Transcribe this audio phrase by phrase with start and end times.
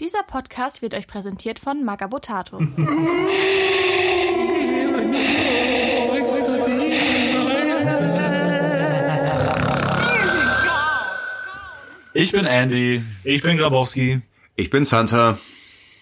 [0.00, 2.58] Dieser Podcast wird euch präsentiert von Magabotato.
[12.12, 14.22] Ich bin Andy Ich bin Grabowski.
[14.56, 15.38] Ich bin Santa.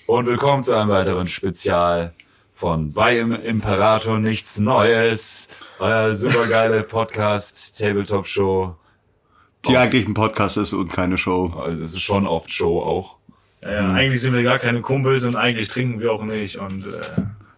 [0.07, 2.15] und willkommen zu einem weiteren Spezial
[2.55, 5.49] von Bei im Imperator nichts Neues.
[5.80, 8.75] Euer supergeile Podcast, Tabletop Show.
[9.67, 11.53] Die eigentlich ein Podcast ist und keine Show.
[11.59, 13.18] Also es ist schon oft Show auch.
[13.63, 16.57] Ja, Eigentlich sind wir gar keine Kumpels und eigentlich trinken wir auch nicht.
[16.59, 16.91] Und äh,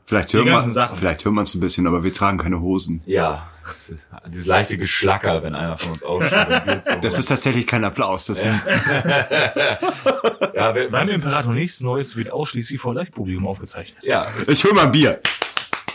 [0.04, 0.96] Vielleicht hört man, Sachen.
[0.96, 3.02] vielleicht hört man es ein bisschen, aber wir tragen keine Hosen.
[3.06, 3.92] Ja, das-
[4.26, 7.04] dieses leichte Geschlacker, wenn einer von uns aussteigt.
[7.04, 8.26] Das ist tatsächlich kein Applaus.
[8.26, 8.54] Das ja,
[10.74, 13.98] wir, beim Imperator nichts Neues wird ausschließlich vor Live-Publikum aufgezeichnet.
[14.02, 15.20] ja, ich hol mal ein Bier.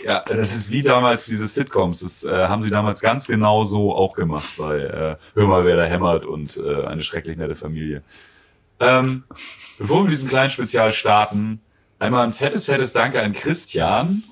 [0.04, 2.00] Ja, das ist wie damals diese Sitcoms.
[2.00, 5.76] Das äh, haben sie damals ganz genau so auch gemacht bei äh, Hör mal, wer
[5.76, 8.02] da hämmert und äh, eine schrecklich nette Familie.
[8.80, 9.24] Ähm,
[9.78, 11.60] bevor wir mit diesem kleinen Spezial starten,
[11.98, 14.22] einmal ein fettes, fettes Danke an Christian.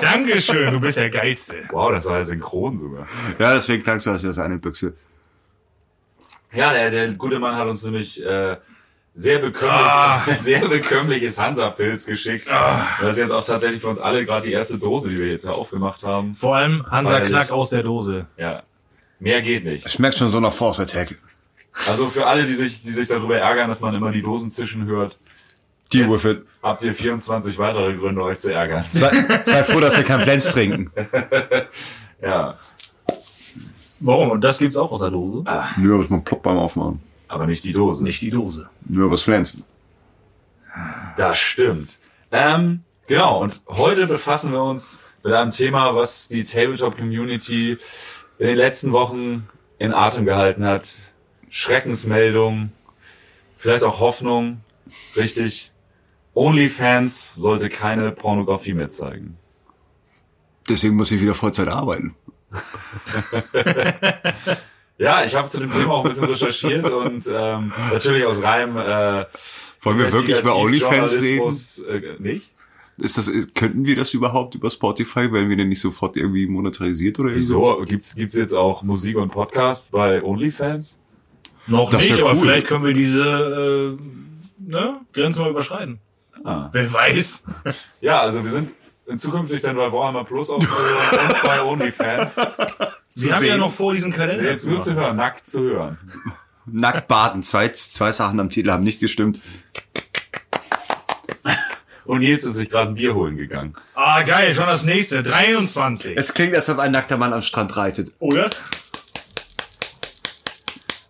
[0.00, 1.56] Dankeschön, du bist der Geilste.
[1.70, 3.06] Wow, das war ja synchron sogar.
[3.38, 4.94] Ja, deswegen klangst du als das eine Büchse.
[6.52, 8.56] Ja, der, der gute Mann hat uns nämlich äh,
[9.14, 10.22] sehr bekömmlich, Ah.
[10.38, 12.46] sehr bekömmliches Hansa-Pilz geschickt.
[12.48, 15.44] Das ist jetzt auch tatsächlich für uns alle gerade die erste Dose, die wir jetzt
[15.44, 16.34] ja aufgemacht haben.
[16.34, 17.30] Vor allem Hansa Feierlich.
[17.30, 18.26] Knack aus der Dose.
[18.36, 18.62] Ja,
[19.18, 19.88] mehr geht nicht.
[19.90, 21.18] Schmeckt schon so nach Force Attack.
[21.88, 24.86] Also für alle, die sich, die sich darüber ärgern, dass man immer die Dosen zischen
[24.86, 25.18] hört,
[25.92, 26.44] Deal with it.
[26.62, 28.84] habt ihr 24 weitere Gründe, euch zu ärgern.
[28.92, 29.10] Sei,
[29.44, 30.90] sei froh, dass wir kein Flens trinken.
[32.22, 32.56] Ja,
[34.00, 34.30] Warum?
[34.30, 35.44] Und das gibt's auch aus der Dose?
[35.76, 37.00] Nur was man plopp beim Aufmachen.
[37.28, 38.02] aber nicht die Dose.
[38.02, 38.68] Nicht die Dose.
[38.88, 39.62] Nur was Flens.
[41.16, 41.96] Das stimmt.
[42.32, 47.78] Ähm, genau, und heute befassen wir uns mit einem Thema, was die Tabletop-Community
[48.38, 50.86] in den letzten Wochen in Atem gehalten hat.
[51.50, 52.72] Schreckensmeldung,
[53.56, 54.60] vielleicht auch Hoffnung,
[55.16, 55.70] richtig.
[56.34, 59.36] OnlyFans sollte keine Pornografie mehr zeigen.
[60.68, 62.16] Deswegen muss ich wieder Vollzeit arbeiten.
[64.96, 68.76] Ja, ich habe zu dem Thema auch ein bisschen recherchiert und ähm, natürlich aus reinem
[68.76, 69.26] äh,
[69.80, 71.52] Wollen wir wirklich über OnlyFans reden?
[71.88, 72.50] Äh, nicht?
[72.98, 75.32] Ist das, könnten wir das überhaupt über Spotify?
[75.32, 77.48] Werden wir denn nicht sofort irgendwie monetarisiert oder irgendwas?
[77.48, 77.84] Wieso?
[77.86, 80.98] Gibt's gibt's jetzt auch Musik und Podcast bei OnlyFans?
[81.66, 82.42] Noch Das nicht, wär aber cool.
[82.42, 85.98] vielleicht können wir diese äh, ne, Grenze mal überschreiten.
[86.44, 86.68] Ah.
[86.72, 87.44] Wer weiß.
[88.00, 88.74] Ja, also wir sind
[89.06, 92.36] in zukünftig dann bei Warhammer Plus auch und bei OnlyFans.
[93.14, 95.98] Sie haben ja noch vor, diesen Kalender Jetzt zu nur zu hören, nackt zu hören.
[96.66, 97.42] Nackt baden.
[97.42, 99.40] Zwei, zwei Sachen am Titel haben nicht gestimmt.
[102.04, 103.74] Und jetzt ist sich gerade ein Bier holen gegangen.
[103.94, 105.22] Ah, geil, schon das nächste.
[105.22, 106.16] 23.
[106.16, 108.14] Es klingt, als ob ein nackter Mann am Strand reitet.
[108.18, 108.50] Oder?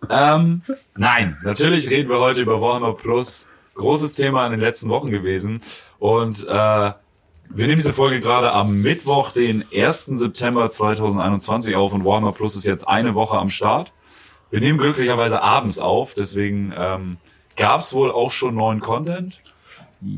[0.09, 0.61] Ähm,
[0.95, 3.47] nein, natürlich reden wir heute über Warhammer Plus.
[3.73, 5.61] Großes Thema in den letzten Wochen gewesen.
[5.99, 6.51] Und äh,
[7.49, 10.05] wir nehmen diese Folge gerade am Mittwoch, den 1.
[10.05, 13.91] September 2021 auf und Warhammer Plus ist jetzt eine Woche am Start.
[14.49, 17.17] Wir nehmen glücklicherweise abends auf, deswegen ähm,
[17.57, 19.41] gab es wohl auch schon neuen Content.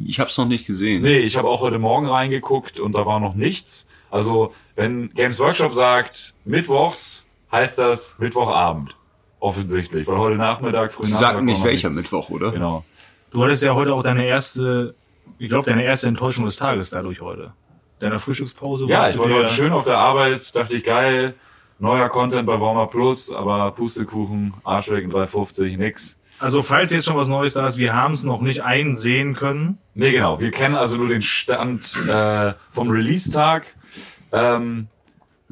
[0.06, 1.04] Ich hab's noch nicht gesehen.
[1.04, 3.88] Nee, ich habe auch heute Morgen reingeguckt und da war noch nichts.
[4.10, 8.96] Also, wenn Games Workshop sagt, mittwochs, heißt das Mittwochabend.
[9.40, 12.04] Offensichtlich, weil heute Nachmittag, früh Sie Nachmittag sagten nicht war noch welcher nichts.
[12.04, 12.52] Mittwoch, oder?
[12.52, 12.84] Genau.
[13.32, 14.96] Du hattest ja heute auch deine erste,
[15.38, 17.54] ich glaube, deine erste Enttäuschung des Tages dadurch heute.
[18.00, 18.86] Deiner Frühstückspause.
[18.88, 21.36] Ja, ich war heute schön auf der Arbeit, dachte ich, geil,
[21.80, 26.20] neuer Content bei Warmer Plus, aber Pustekuchen, Arschlecken 350, nix.
[26.40, 29.80] Also, falls jetzt schon was Neues da ist, wir haben es noch nicht einsehen können.
[29.96, 30.40] Nee, genau.
[30.40, 33.66] Wir kennen also nur den Stand äh, vom Release-Tag.
[34.32, 34.88] Ähm,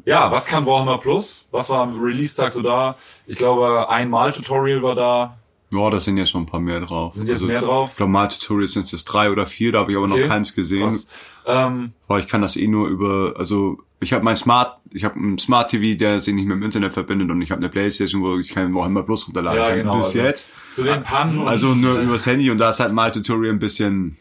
[0.04, 1.48] ja, was kann Warhammer Plus?
[1.50, 2.96] Was war am Release-Tag so da?
[3.26, 5.38] Ich glaube, ein Mal-Tutorial war da.
[5.72, 7.14] Ja, da sind jetzt schon ein paar mehr drauf.
[7.14, 7.90] Sind jetzt mehr drauf?
[7.90, 10.20] Ich glaube, mal Tutorials sind es drei oder vier, da habe ich aber Okay.
[10.20, 10.96] noch keins gesehen.
[11.44, 15.14] Ähm, Weil ich kann das eh nur über, also ich habe mein Smart, ich habe
[15.16, 18.22] einen Smart TV, der sich nicht mit dem Internet verbindet und ich habe eine Playstation,
[18.22, 19.78] wo ich kein Warhammer Plus runterladen Ja, kann.
[19.78, 20.48] genau, Bis also jetzt.
[20.72, 21.38] zu den Pannen.
[21.38, 24.16] und- Also nur übers Handy und da ist halt mal Tutorial ein bisschen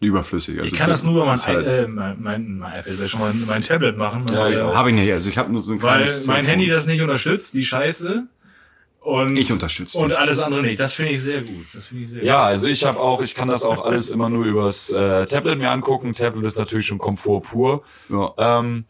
[0.00, 0.60] überflüssig.
[0.60, 3.20] Also Ich kann das nur über mein, halt, äh, mein, mein, mein, sag ich schon
[3.20, 4.24] mal, mein Tablet machen.
[4.32, 4.74] Ja, ich Äh, auch.
[4.74, 6.50] Habe ich nicht, also ich habe nur so ein Weil kleines mein Telefon.
[6.50, 8.24] Handy das nicht unterstützt, die Scheiße.
[9.02, 10.18] Und, Ich unterstütze Und dich.
[10.18, 10.78] alles andere nicht.
[10.78, 11.64] Das finde ich sehr gut.
[11.72, 14.28] Das finde ich sehr Ja, also ich habe auch, ich kann das auch alles immer
[14.28, 16.12] nur übers äh, Tablet mir angucken.
[16.12, 17.82] Tablet ist natürlich schon Komfort pur.
[18.10, 18.32] Ja.
[18.60, 18.84] Ähm,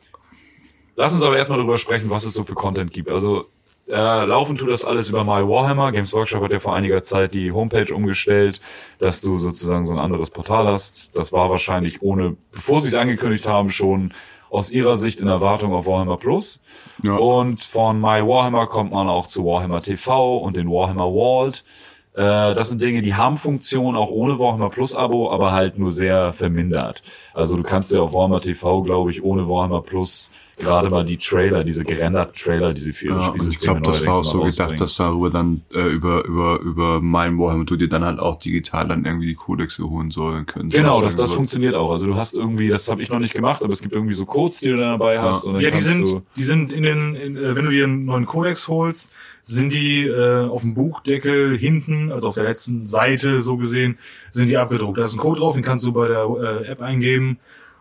[1.01, 3.11] lass uns aber erstmal darüber sprechen, was es so für Content gibt.
[3.11, 3.47] Also
[3.89, 5.93] äh, laufen tut das alles über My Warhammer.
[5.93, 8.61] Games Workshop hat ja vor einiger Zeit die Homepage umgestellt,
[8.99, 11.17] dass du sozusagen so ein anderes Portal hast.
[11.17, 14.13] Das war wahrscheinlich ohne, bevor sie es angekündigt haben, schon
[14.51, 16.61] aus ihrer Sicht in Erwartung auf Warhammer Plus.
[17.03, 17.15] Ja.
[17.15, 21.65] Und von My Warhammer kommt man auch zu Warhammer TV und den Warhammer Vault.
[22.13, 25.93] Äh, das sind Dinge, die haben Funktion auch ohne Warhammer Plus Abo, aber halt nur
[25.93, 27.03] sehr vermindert.
[27.33, 31.17] Also du kannst ja auf Warhammer TV, glaube ich, ohne Warhammer Plus gerade mal die
[31.17, 34.25] Trailer, diese gerenderten Trailer, die sie für ihre Ja, und ich glaube, das war auch
[34.25, 38.21] so gedacht, dass darüber dann äh, über über über mein Warhammer du dir dann halt
[38.21, 40.71] auch digital dann irgendwie die Codexe holen sollen können.
[40.71, 41.91] Genau, das, das funktioniert auch.
[41.91, 44.27] Also du hast irgendwie, das habe ich noch nicht gemacht, aber es gibt irgendwie so
[44.27, 45.45] Codes, die du dann dabei hast.
[45.45, 48.05] Und dann Ja, die sind, die sind in den, in, äh, wenn du dir einen
[48.05, 53.41] neuen Codex holst, sind die äh, auf dem Buchdeckel hinten, also auf der letzten Seite
[53.41, 53.99] so gesehen,
[54.31, 54.99] sind die abgedruckt.
[54.99, 57.39] Da ist ein Code drauf, den kannst du bei der äh, App eingeben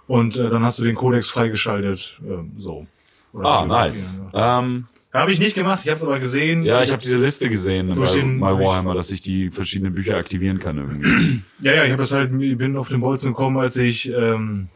[0.10, 2.20] und äh, dann hast du den Codex freigeschaltet.
[2.28, 2.86] ähm, so.
[3.32, 4.20] Oder Ah, nice.
[4.34, 4.60] Ja.
[4.60, 6.64] Ähm, Habe ich nicht gemacht, ich habe es aber gesehen.
[6.66, 9.94] ja, ich habe diese Liste gesehen Durch bei den- My Warhammer, dass ich die verschiedenen
[9.94, 11.42] Bücher aktivieren kann irgendwie.
[11.62, 14.68] Ja, ja, ich habe das halt, ich bin auf den Bolzen gekommen, als ich, ähm,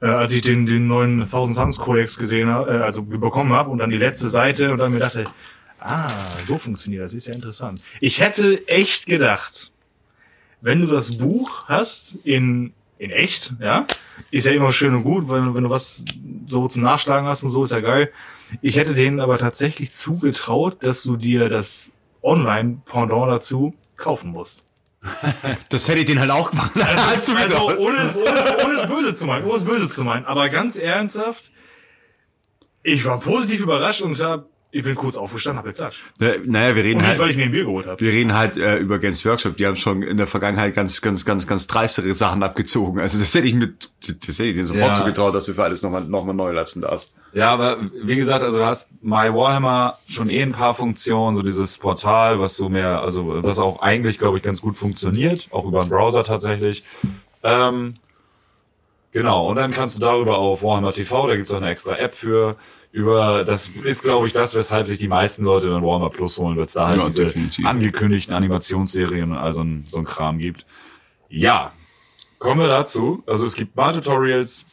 [0.00, 3.70] äh, als ich den, den neuen Thousand Suns Codex gesehen habe, äh, also bekommen habe
[3.70, 5.24] und dann die letzte Seite und dann mir dachte,
[5.80, 6.08] ah,
[6.46, 7.82] so funktioniert das, ist ja interessant.
[8.00, 9.72] Ich hätte echt gedacht,
[10.60, 13.86] wenn du das Buch hast in, in echt, ja,
[14.30, 16.04] ist ja immer schön und gut, wenn, wenn du was
[16.46, 18.12] so zum Nachschlagen hast und so, ist ja geil.
[18.60, 21.92] Ich hätte denen aber tatsächlich zugetraut, dass du dir das
[22.22, 24.62] Online-Pendant dazu kaufen musst.
[25.70, 26.72] Das hätte ich den halt auch gemacht.
[26.76, 30.04] Also, also ohne, es, ohne, es, ohne es böse zu meinen, ohne es böse zu
[30.04, 30.26] meinen.
[30.26, 31.50] Aber ganz ernsthaft,
[32.82, 36.04] ich war positiv überrascht und hab, ich bin kurz aufgestanden, hab geklatscht.
[36.44, 38.00] Naja, wir reden nicht, weil halt, ich mir ein Bier geholt habe.
[38.00, 39.56] wir reden halt äh, über Games Workshop.
[39.56, 43.00] Die haben schon in der Vergangenheit ganz, ganz, ganz, ganz dreistere Sachen abgezogen.
[43.00, 44.94] Also das hätte ich mit, das hätte ich dir sofort Ja.
[44.94, 47.12] zugetraut, dass du für alles nochmal, noch mal neu lassen darfst.
[47.32, 51.42] Ja, aber wie gesagt, also du hast My Warhammer schon eh ein paar Funktionen, so
[51.42, 55.64] dieses Portal, was so mehr, also was auch eigentlich, glaube ich, ganz gut funktioniert, auch
[55.64, 56.84] über den Browser tatsächlich.
[57.42, 57.96] Ähm,
[59.12, 62.14] genau, und dann kannst du darüber auf Warhammer TV, da gibt's auch eine extra App
[62.14, 62.56] für,
[62.92, 66.56] über, das ist, glaube ich, das, weshalb sich die meisten Leute dann Warhammer Plus holen,
[66.56, 67.64] weil es da halt Ja, diese definitiv.
[67.66, 70.66] angekündigten Animationsserien und all so ein, so ein Kram gibt.
[71.28, 71.72] Ja,
[72.38, 73.22] kommen wir dazu.
[73.26, 74.66] Also es gibt mal Tutorials,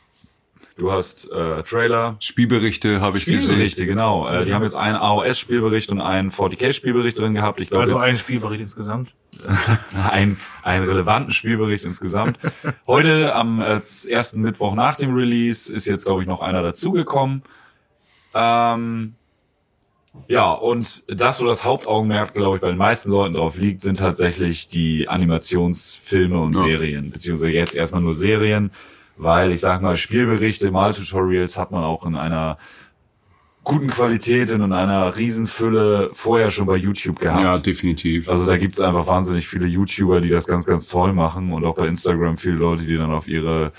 [0.78, 3.44] du hast äh, Trailer, Spielberichte habe ich gesehen.
[3.44, 4.28] Spielberichte, genau.
[4.28, 7.60] Äh, die haben jetzt einen AOS-Spielbericht und einen 40k-Spielbericht drin gehabt.
[7.60, 9.14] Ich glaube, Also jetzt ein Spielbericht insgesamt.
[10.12, 12.40] ein, einen relevanten Spielbericht insgesamt.
[12.88, 13.80] Heute am äh,
[14.10, 17.44] ersten Mittwoch nach dem Release ist jetzt, glaube ich, noch einer dazugekommen.
[18.34, 19.16] Ähm,
[20.28, 24.00] ja, und das, wo das Hauptaugenmerk, glaube ich, bei den meisten Leuten drauf liegt, sind
[24.00, 26.64] tatsächlich die Animationsfilme und Ja.
[26.64, 28.72] Serien, beziehungsweise jetzt erstmal nur Serien,
[29.18, 32.58] weil ich sag mal, Spielberichte, Mal-Tutorials hat man auch in einer
[33.64, 37.44] guten Qualität und in einer Riesenfülle vorher schon bei YouTube gehabt.
[37.44, 38.30] Ja, definitiv.
[38.30, 41.76] Also da gibt's einfach wahnsinnig viele YouTuber, die das ganz, ganz toll machen und auch
[41.76, 43.74] bei Instagram viele Leute, die dann auf ihre,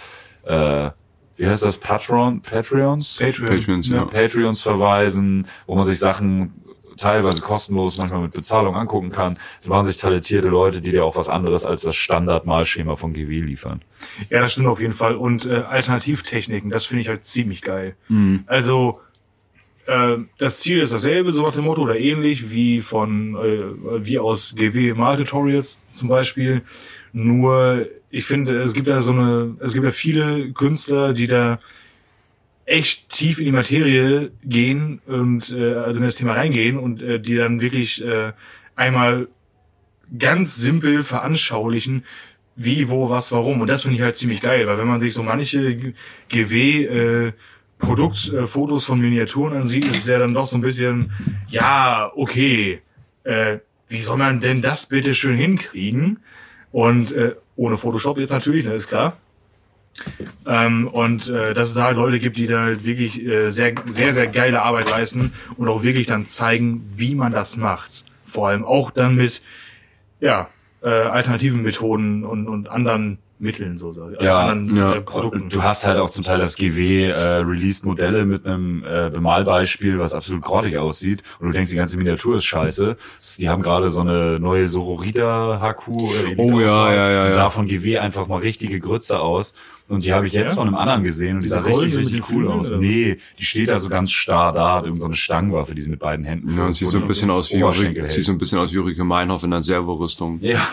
[0.44, 0.90] äh,
[1.38, 3.18] wie heißt das, Patreon, Patreons?
[3.18, 3.46] Patreon.
[3.46, 4.04] Patreons, ja.
[4.04, 6.52] Patreons verweisen, wo man sich Sachen
[6.98, 9.36] teilweise kostenlos, manchmal mit Bezahlung angucken kann.
[9.60, 13.40] Das waren sich talentierte Leute, die dir auch was anderes als das Standardmalschema von GW
[13.40, 13.82] liefern.
[14.30, 15.14] Ja, das stimmt auf jeden Fall.
[15.14, 17.94] Und äh, Alternativtechniken, das finde ich halt ziemlich geil.
[18.08, 18.42] Mhm.
[18.46, 19.00] Also
[19.86, 24.18] äh, das Ziel ist dasselbe, so nach dem Motto, oder ähnlich wie von äh, wie
[24.18, 26.62] aus GW Mal Tutorials zum Beispiel.
[27.12, 31.58] Nur ich finde, es gibt da so eine, es gibt ja viele Künstler, die da
[32.64, 37.18] echt tief in die Materie gehen und äh, also in das Thema reingehen und äh,
[37.18, 38.32] die dann wirklich äh,
[38.76, 39.28] einmal
[40.16, 42.04] ganz simpel veranschaulichen,
[42.56, 43.60] wie, wo, was, warum.
[43.60, 45.94] Und das finde ich halt ziemlich geil, weil wenn man sich so manche
[46.28, 47.32] GW äh,
[47.78, 51.12] Produktfotos von Miniaturen ansieht, ist es ja dann doch so ein bisschen,
[51.46, 52.82] ja, okay,
[53.24, 56.18] äh, wie soll man denn das bitte schön hinkriegen?
[56.72, 59.16] Und äh, ohne Photoshop jetzt natürlich, ne, ist klar.
[60.46, 63.74] Ähm, und äh, dass es da halt Leute gibt, die da halt wirklich äh, sehr,
[63.86, 68.04] sehr, sehr geile Arbeit leisten und auch wirklich dann zeigen, wie man das macht.
[68.24, 69.42] Vor allem auch dann mit,
[70.20, 70.48] ja,
[70.82, 74.94] äh, alternativen Methoden und, und anderen Mitteln so, also Ja, anderen ja.
[74.94, 75.48] Äh, Produkten.
[75.48, 79.98] Du hast halt auch zum Teil das GW äh, released Modelle mit einem äh, Bemalbeispiel,
[79.98, 81.22] was absolut grottig aussieht.
[81.38, 82.96] Und du denkst, die ganze Miniatur ist scheiße.
[83.38, 87.28] Die haben gerade so eine neue Sororita HQ oder Elite Oh, ja, ja, ja, Die
[87.30, 87.34] ja.
[87.34, 89.54] sah von GW einfach mal richtige Grütze aus.
[89.88, 90.54] Und die habe ich jetzt Ja?
[90.56, 92.70] von einem anderen gesehen und die sah richtig, richtig cool Flügeln, aus.
[92.72, 92.80] oder?
[92.80, 95.88] Nee, die steht da so ganz starr da, hat irgend so eine Stangenwaffe, die sie
[95.88, 98.10] mit beiden Händen Ja, führt, sieht so ein bisschen aus wie hält.
[98.10, 100.40] sieht so ein bisschen aus wie Ulrike Meinhoff in einer Servorüstung.
[100.42, 100.66] Ja,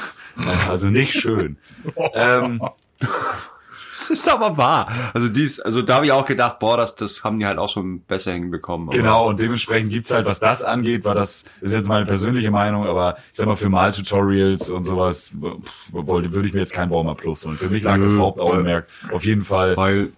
[0.69, 1.57] also nicht schön.
[2.13, 2.61] ähm,
[3.97, 4.91] Das ist aber wahr.
[5.13, 7.69] Also dies, also da habe ich auch gedacht, boah, das, das haben die halt auch
[7.69, 8.89] schon besser hinbekommen.
[8.89, 12.05] Aber Genau, und dementsprechend gibt's halt, was das angeht, war das, das ist jetzt meine
[12.05, 16.73] persönliche Meinung, aber ich sag mal, für Mal-Tutorials und sowas pff, würde ich mir jetzt
[16.73, 17.55] kein Warmer Plus holen.
[17.55, 19.77] Für mich lag das Nö, Hauptaugenmerk auf jeden Fall.
[19.77, 20.09] Weil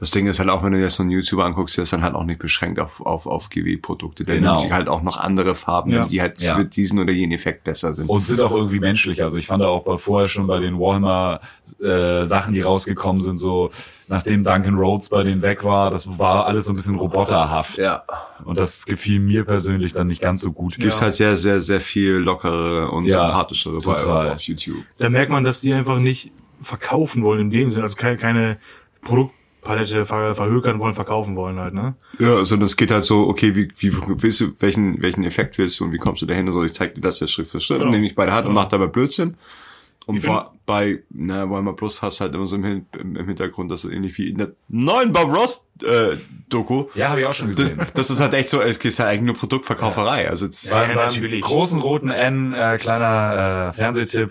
[0.00, 2.02] Das Ding ist halt auch, wenn du jetzt so einen YouTuber anguckst, der ist dann
[2.02, 4.24] halt auch nicht beschränkt auf, auf, auf GW-Produkte.
[4.24, 4.48] Der Genau.
[4.52, 6.06] nimmt sich halt auch noch andere Farben, Ja.
[6.06, 6.56] die halt Ja.
[6.56, 8.08] für diesen oder jenen Effekt besser sind.
[8.08, 9.24] Und sind auch irgendwie menschlicher.
[9.26, 11.40] Also ich fand auch bei vorher schon bei den Warhammer
[11.82, 13.70] äh, Sachen, die rausgekommen sind, so
[14.08, 17.76] nachdem Duncan Rhodes bei denen weg war, das war alles so ein bisschen roboterhaft.
[17.78, 18.02] Ja.
[18.44, 20.76] Und das gefiel mir persönlich dann nicht ganz so gut.
[20.78, 24.82] Gibt's halt sehr, sehr, sehr viel lockere und Ja, sympathischere auf, auf YouTube.
[24.98, 28.58] Da merkt man, dass die einfach nicht verkaufen wollen in dem Sinne, also keine, keine
[29.62, 31.94] Produktpalette ver verhökern wollen, verkaufen wollen halt, ne?
[32.18, 35.78] Ja, sondern es geht halt so, okay, wie, wie willst du, welchen, welchen Effekt willst
[35.80, 36.46] du und wie kommst du dahin?
[36.46, 37.90] Also ich zeig dir das ja Schritt für Schritt, Genau.
[37.90, 38.62] nehme ich bei der Hand und Genau.
[38.62, 39.34] mach dabei Blödsinn.
[40.10, 43.72] Und find- bei, na, Warhammer Plus hast du halt immer so im, Hin- im, Hintergrund,
[43.72, 46.16] dass so ähnlich wie in der neuen Bob Ross äh,
[46.48, 46.84] Doku.
[46.94, 47.80] Ja, habe ich auch schon gesehen.
[47.94, 50.28] Das ist halt echt so, es ist halt eigentlich nur Produktverkauferei.
[50.28, 51.40] Also das, Ja, Beim, beim natürlich.
[51.40, 54.30] großen roten N, äh, kleiner äh, Fernsehtipp,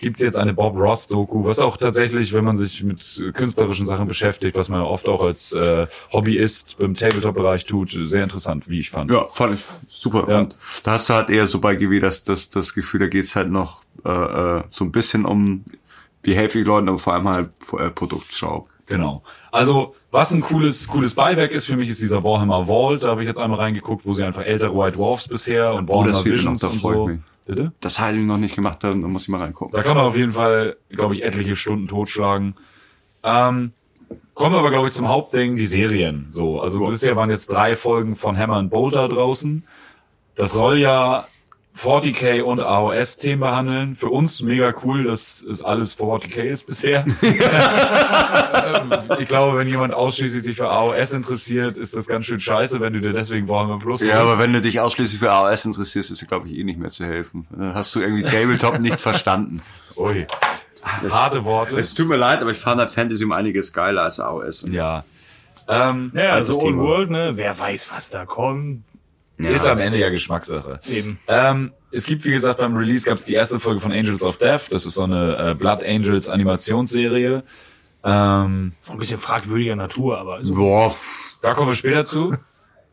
[0.00, 4.08] gibt's jetzt eine Bob Ross Doku, was auch tatsächlich, wenn man sich mit künstlerischen Sachen
[4.08, 8.90] beschäftigt, was man oft auch als äh, Hobbyist im Tabletop-Bereich tut, sehr interessant, wie ich
[8.90, 9.10] fand.
[9.12, 10.26] Ja, fand ich super.
[10.28, 10.38] Ja.
[10.40, 13.36] Und da hast du halt eher so bei GW das, das, das Gefühl, da geht's
[13.36, 15.64] halt noch äh, äh, so ein bisschen um
[16.26, 18.66] wie helfe ich Leuten, aber vor allem halt äh, Produktschau.
[18.86, 19.22] Genau.
[19.52, 23.04] Also, was ein cooles, cooles Beiwerk ist für mich, ist dieser Warhammer Vault.
[23.04, 26.04] Da habe ich jetzt einmal reingeguckt, wo sie einfach ältere White Dwarfs bisher und Oh,
[26.04, 27.06] das Warhammer fehlt mir Visions noch, da und freu ich so.
[27.06, 27.20] mich.
[27.46, 27.72] Bitte?
[27.80, 29.72] Das habe ich noch nicht gemacht, da muss ich mal reingucken.
[29.74, 32.54] Da kann man auf jeden Fall, glaube ich, etliche Stunden totschlagen.
[33.22, 33.70] Ähm,
[34.34, 36.26] kommen wir aber, glaube ich, zum Hauptding, die Serien.
[36.30, 39.64] So, also bisher waren jetzt drei Folgen von Hammer and Bolter draußen.
[40.34, 41.28] Das soll ja
[41.76, 43.96] 40k und AOS-Themen behandeln.
[43.96, 47.04] Für uns mega cool, dass es alles 40k ist bisher.
[49.18, 52.92] ich glaube, wenn jemand ausschließlich sich für AOS interessiert, ist das ganz schön scheiße, wenn
[52.94, 54.20] du dir deswegen Warhammer Plus Ja, holst.
[54.22, 56.90] aber wenn du dich ausschließlich für AOS interessierst, ist dir, glaube ich, eh nicht mehr
[56.90, 57.46] zu helfen.
[57.50, 59.60] Dann hast du irgendwie Tabletop nicht verstanden.
[59.96, 60.26] Ui.
[61.10, 61.76] Harte Worte.
[61.78, 64.66] Es tut mir leid, aber ich fand halt Fantasy um einiges geiler als AOS.
[64.70, 65.04] ja.
[65.68, 66.82] Ähm, Ja, also Old Thema.
[66.82, 67.32] World, ne?
[67.34, 68.84] Wer weiß, was da kommt.
[69.38, 70.80] Ist am Ende ja Geschmackssache.
[70.88, 71.18] Eben.
[71.28, 74.38] Ähm, es gibt, wie gesagt, beim Release gab es die erste Folge von Angels of
[74.38, 74.68] Death.
[74.70, 77.42] Das ist so eine äh, Blood Angels Animationsserie.
[78.04, 80.54] Ähm, Ein bisschen fragwürdiger Natur, aber so.
[80.54, 80.94] Boah,
[81.42, 82.36] da kommen wir später zu.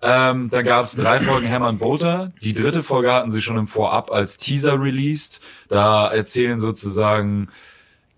[0.01, 2.33] Ähm, dann gab es drei Folgen Hammer and Bolter.
[2.41, 5.39] Die dritte Folge hatten sie schon im Vorab als Teaser released.
[5.69, 7.47] Da erzählen sozusagen,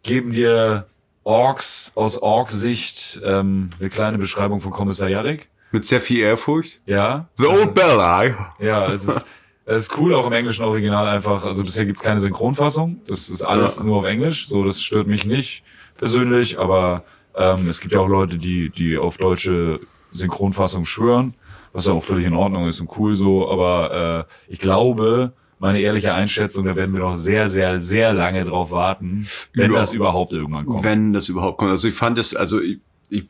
[0.01, 0.87] geben dir
[1.23, 5.47] Orks aus Ork-Sicht ähm, eine kleine Beschreibung von Kommissar Jarek.
[5.71, 6.81] Mit sehr viel Ehrfurcht.
[6.85, 7.27] Ja.
[7.37, 8.33] The Old Bell Eye.
[8.59, 9.25] Ja, es ist,
[9.65, 11.43] es ist cool auch im englischen Original einfach.
[11.45, 13.01] Also bisher gibt's keine Synchronfassung.
[13.07, 13.83] Das ist alles Ja.
[13.83, 14.47] nur auf Englisch.
[14.47, 15.63] So, das stört mich nicht
[15.97, 17.03] persönlich, aber
[17.35, 19.79] ähm, es gibt ja auch Leute, die, die auf deutsche
[20.11, 21.33] Synchronfassung schwören,
[21.73, 25.79] was ja auch völlig in Ordnung ist und cool so, aber äh, ich glaube, meine
[25.81, 29.79] ehrliche Einschätzung, da werden wir noch sehr, sehr, sehr lange drauf warten, wenn Ja.
[29.79, 30.83] das überhaupt irgendwann kommt.
[30.83, 31.71] Wenn das überhaupt kommt.
[31.71, 32.79] Also ich fand es, also ich,
[33.09, 33.25] ich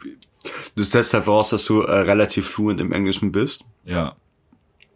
[0.75, 3.65] das setzt halt voraus, dass du äh, relativ fluent im Englischen bist.
[3.85, 4.15] Ja.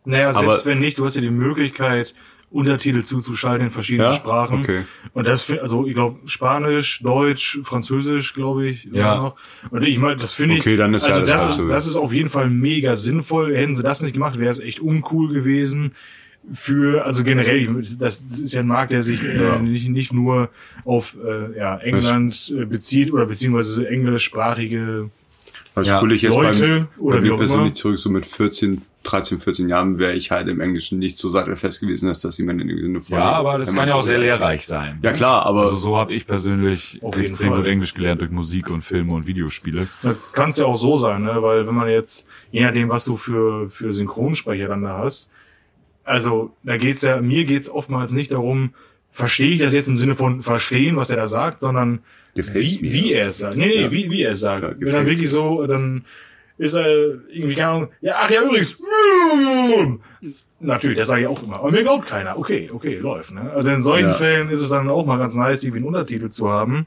[0.06, 2.14] Naja, selbst Aber- wenn nicht, du hast ja die Möglichkeit,
[2.52, 4.16] Untertitel zuzuschalten in verschiedenen Ja?
[4.18, 4.62] Sprachen.
[4.62, 4.86] Okay.
[5.14, 8.88] Und das, also ich glaube, Spanisch, Deutsch, Französisch, glaube ich.
[8.92, 9.18] Ja.
[9.18, 9.36] Noch.
[9.70, 10.62] Und ich meine, das finde ich.
[10.62, 12.96] Okay, dann ist ja also alles das, halb ist, das ist auf jeden Fall mega
[12.96, 13.56] sinnvoll.
[13.56, 15.92] Hätten sie das nicht gemacht, wäre es echt uncool gewesen.
[16.52, 17.68] Für, also generell,
[18.00, 20.50] das, das ist ja ein Markt, der sich äh, nicht, nicht nur
[20.86, 25.12] auf äh, ja, England äh, bezieht oder beziehungsweise englischsprachige
[25.80, 25.98] Also Ja.
[25.98, 29.40] spule ich jetzt Leute bei, oder bei wie mir persönlich zurück, so mit 14, 13,
[29.40, 32.68] 14 Jahren wäre ich halt im Englischen nicht so sattelfest gewesen, dass das jemand in
[32.68, 33.18] dem Sinne von...
[33.18, 35.00] Ja, aber das kann ja auch sehr lehrreich sein.
[35.02, 37.58] Ja klar, aber Also so habe ich persönlich extrem Fall.
[37.58, 39.88] gut Englisch gelernt durch Musik und Filme und Videospiele.
[40.04, 41.42] Das kann ja auch so sein, ne?
[41.42, 45.30] weil wenn man jetzt, je nachdem, was du für, für Synchronsprecher dann da hast,
[46.04, 48.74] also da geht's ja, mir geht's oftmals nicht darum,
[49.12, 52.00] verstehe ich das jetzt im Sinne von verstehen, was er da sagt, sondern
[52.36, 52.94] Gefällt's wie, mir.
[52.94, 53.58] wie er es sagt.
[53.58, 53.92] Nee, nee, Ja.
[53.92, 54.62] wie, wie er es sagt.
[54.64, 55.10] Ja, Wenn gefällt dann mir.
[55.12, 56.06] wirklich so, dann
[56.58, 56.88] ist er
[57.30, 58.78] irgendwie, keine Ahnung, ja, ach ja, übrigens,
[60.60, 61.58] natürlich, das sage ich auch immer.
[61.60, 62.38] Aber mir glaubt keiner.
[62.38, 63.32] Okay, okay, läuft.
[63.32, 63.52] Ne?
[63.54, 64.14] Also in solchen Ja.
[64.14, 66.86] Fällen ist es dann auch mal ganz nice, die wie einen Untertitel zu haben.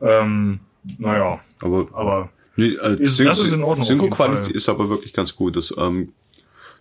[0.00, 0.60] Ähm,
[0.98, 5.34] naja, aber, aber nee, äh, Ist- das ist in Ordnung Synchro-Qualität ist aber wirklich ganz
[5.34, 5.56] gut.
[5.56, 6.12] Das, ähm,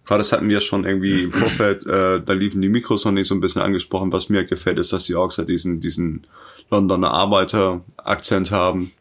[0.05, 3.27] Gerade das hatten wir schon irgendwie im Vorfeld, äh, da liefen die Mikros noch nicht
[3.27, 4.11] so ein bisschen angesprochen.
[4.11, 6.25] Was mir gefällt, ist, dass die Orks halt diesen, diesen
[6.69, 8.91] Londoner Arbeiter-Akzent haben.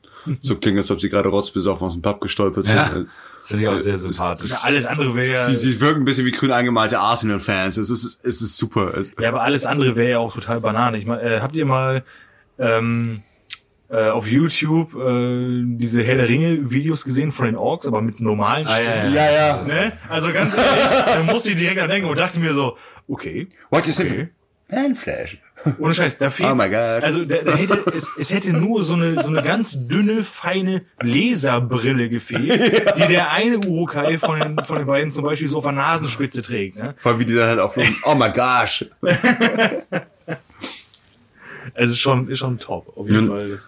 [0.41, 2.77] So klingt, als ob sie gerade rotzbesoffen aus dem Pub gestolpert sind.
[2.77, 3.05] Ja.
[3.39, 4.53] Das finde ich auch sehr sympathisch.
[4.53, 7.77] Ja, alles andere wäre Sie, sie wirken ein bisschen wie grün angemalte Arsenal-Fans.
[7.77, 8.97] Es ist, es ist super.
[8.97, 10.97] Es, ja, aber alles andere wäre ja auch total banane.
[10.97, 12.05] Ich meine, äh, habt ihr mal
[12.59, 13.23] ähm,
[13.91, 18.21] äh, auf YouTube äh, diese Herr der Ringe Videos gesehen von den Orks, aber mit
[18.21, 19.15] normalen Ah, ja, Stimmen?
[19.15, 19.31] ja.
[19.33, 19.63] ja.
[19.63, 19.93] Ne?
[20.09, 22.77] Also ganz ehrlich, da musste ich direkt an denken und dachte mir so,
[23.09, 24.05] okay, What you say?
[24.11, 24.29] okay.
[24.73, 25.39] Handflash.
[25.79, 26.51] Ohne Scheiß, da fehlt.
[26.51, 27.03] Oh my God.
[27.05, 30.83] Also da, da hätte, es, es hätte nur so eine, so eine ganz dünne, feine
[31.01, 35.65] Laserbrille gefehlt, die der eine Urukai von den, von den beiden zum Beispiel so auf
[35.65, 36.79] der Nasenspitze trägt.
[36.79, 36.95] Ne?
[36.97, 37.95] Vor allem, wie die dann halt aufloben.
[38.05, 38.87] Oh my gosh.
[41.75, 43.33] Also ist schon, ist schon top, auf jeden Ja.
[43.33, 43.59] Fall.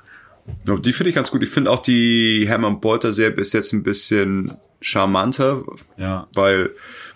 [0.68, 1.42] Ja, Die finde ich ganz gut.
[1.42, 5.64] Ich finde auch die Hermann Bolter Serie bis jetzt ein bisschen charmanter,
[5.96, 6.28] Ja.
[6.34, 6.70] weil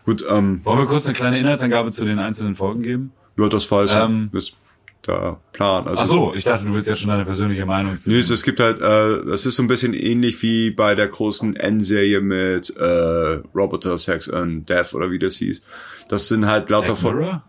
[0.05, 3.13] gut, ähm, Wollen wir kurz eine kleine Inhaltsangabe zu den einzelnen Folgen geben?
[3.39, 4.55] ja, das war jetzt Ähm, ist
[5.07, 5.87] der Plan.
[5.87, 8.11] Also Ach so, ich dachte, du willst jetzt schon deine persönliche Meinung zu.
[8.11, 11.07] Nee, es, es gibt halt, äh, es ist so ein bisschen ähnlich wie bei der
[11.07, 12.85] großen N-Serie mit äh,
[13.55, 15.63] Roboter, Sex and Death oder wie das hieß.
[16.09, 17.15] Das sind halt lauter Black.
[17.15, 17.45] Mirror?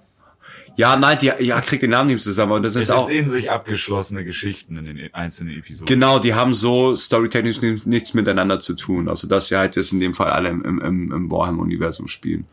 [0.78, 3.10] Ja, nein, die, ja, kriegt den Namen nicht zusammen, aber das Es ist sind auch.
[3.10, 5.86] in sich abgeschlossene Geschichten in den einzelnen Episoden.
[5.88, 9.10] Genau, die haben so storytechnisch ni- nichts miteinander zu tun.
[9.10, 12.46] Also dass sie halt jetzt in dem Fall alle im, im, im, im Warhammer-Universum spielen.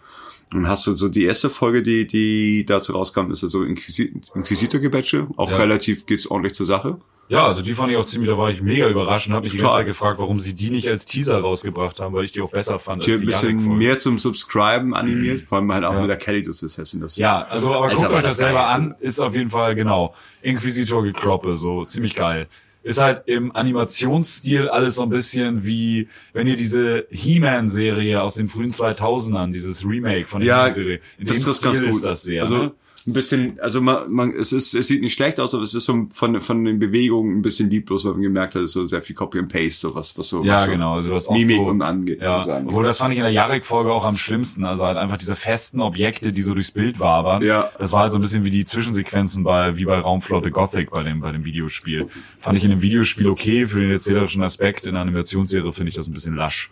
[0.52, 5.26] Und hast du so die erste Folge, die, die dazu rauskam, ist so Inquisi Inquisitor-Gebetsche.
[5.36, 5.56] Auch Ja.
[5.58, 6.98] relativ geht's ordentlich zur Sache.
[7.30, 9.52] Ja, also die fand ich auch ziemlich, da war ich mega überrascht und habe mich
[9.52, 9.80] die ganze Total.
[9.80, 12.78] Zeit gefragt, warum sie die nicht als Teaser rausgebracht haben, weil ich die auch besser
[12.78, 16.00] fand Die als ein die bisschen mehr zum Subscriben animiert, vor allem halt auch Ja.
[16.00, 17.02] mit der Kelly das Assassin.
[17.02, 19.74] Das Ja, also aber Alter, guckt war euch das selber an, ist auf jeden Fall
[19.74, 22.46] genau Inquisitor gekroppe, so ziemlich geil.
[22.88, 28.46] Ist halt im Animationsstil alles so ein bisschen wie, wenn ihr diese He-Man-Serie aus den
[28.48, 31.96] frühen 2000ern, dieses Remake von der Ja, He-Man-Serie, in das dem ist ganz Stil gut.
[31.96, 32.42] ist das sehr.
[32.42, 32.72] also ne?
[33.08, 35.86] Ein bisschen, also man, man, es ist, es sieht nicht schlecht aus, aber es ist
[35.86, 38.84] so von von den Bewegungen ein bisschen lieblos, weil man gemerkt hat, es ist so
[38.84, 40.94] sehr viel Copy and Paste, so was, was so, Ja, was so genau.
[40.94, 42.20] Also das oft Mimik so, und angeht.
[42.20, 42.68] Ja, also angeht.
[42.68, 44.64] obwohl das fand ich in der Jarek-Folge auch am schlimmsten.
[44.64, 47.42] Also halt einfach diese festen Objekte, die so durchs Bild wabern.
[47.42, 47.70] Ja.
[47.78, 51.02] Das war halt so ein bisschen wie die Zwischensequenzen bei, wie bei Raumflotte Gothic bei
[51.02, 52.08] dem, bei dem Videospiel.
[52.38, 53.66] Fand ich in dem Videospiel okay.
[53.66, 56.70] Für den erzählerischen Aspekt in der Animationsserie finde ich das ein bisschen lasch.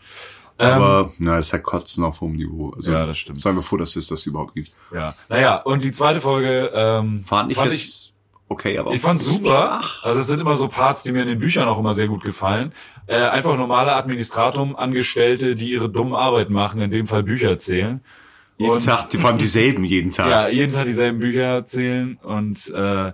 [0.59, 2.71] Aber na, es halt Kotzen auf hohem Niveau.
[2.77, 3.41] Also, Ja, das stimmt.
[3.43, 4.71] Seien wir froh, dass es das überhaupt gibt.
[4.95, 5.15] Ja.
[5.29, 8.13] Naja, und die zweite Folge, ähm, Fand ich fand jetzt
[8.49, 9.83] okay, aber Ich fand's super.
[10.03, 12.23] Also es sind immer so Parts, die mir in den Büchern auch immer sehr gut
[12.25, 12.73] gefallen.
[13.09, 18.01] Äh, einfach normale Administratum-Angestellte, die ihre dummen Arbeiten machen, in dem Fall Bücher erzählen.
[18.59, 20.29] jeden Und- Tag, die, vor allem dieselben jeden Tag.
[20.31, 23.13] Ja, jeden Tag dieselben Bücher erzählen und äh,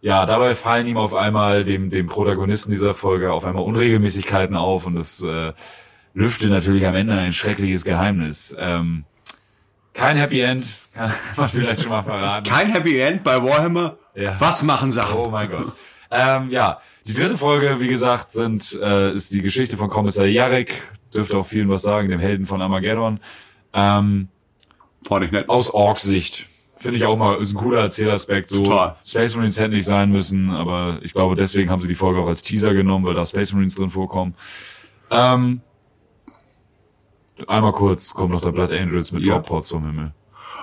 [0.00, 4.86] ja, dabei fallen ihm auf einmal dem dem Protagonisten dieser Folge auf einmal Unregelmäßigkeiten auf
[4.86, 5.52] und das äh,
[6.18, 8.54] lüftet natürlich am Ende ein schreckliches Geheimnis.
[8.58, 9.04] Ähm,
[9.94, 12.48] kein Happy End, kann man vielleicht schon mal verraten.
[12.48, 13.98] Kein Happy End bei Warhammer.
[14.16, 14.34] Ja.
[14.40, 15.16] Was machen Sachen?
[15.16, 15.72] Oh mein Gott.
[16.10, 20.74] Ähm, ja, die dritte Folge, wie gesagt, sind äh, ist die Geschichte von Kommissar Jarek,
[21.14, 23.20] dürfte auch vielen was sagen, dem Helden von Armageddon.
[23.72, 24.28] Ähm,
[25.06, 25.48] Fand ich nett.
[25.48, 26.48] aus Orks-Sicht.
[26.78, 28.48] Finde ich auch mal, ist ein cooler Erzählaspekt.
[28.48, 28.96] So, Total.
[29.04, 32.26] Space Marines hätten nicht sein müssen, aber ich glaube, deswegen haben sie die Folge auch
[32.26, 34.34] als Teaser genommen, weil da Space Marines drin vorkommen.
[35.10, 35.60] Ähm,
[37.46, 39.34] einmal kurz kommt noch der Blood Angels mit Ja.
[39.34, 40.12] Droppods vom Himmel.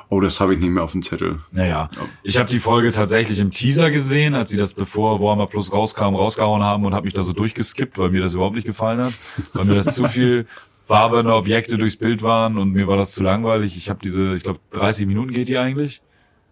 [0.09, 1.39] Oh, das habe ich nicht mehr auf dem Zettel.
[1.51, 1.89] Naja,
[2.21, 6.15] ich habe die Folge tatsächlich im Teaser gesehen, als sie das bevor Warhammer Plus rauskam,
[6.15, 9.13] rausgehauen haben und habe mich da so durchgeskippt, weil mir das überhaupt nicht gefallen hat,
[9.53, 10.45] weil mir das zu viel
[10.87, 13.75] wabernde Objekte durchs Bild waren und mir war das zu langweilig.
[13.77, 16.01] Ich habe diese, ich glaube, 30 Minuten geht die eigentlich.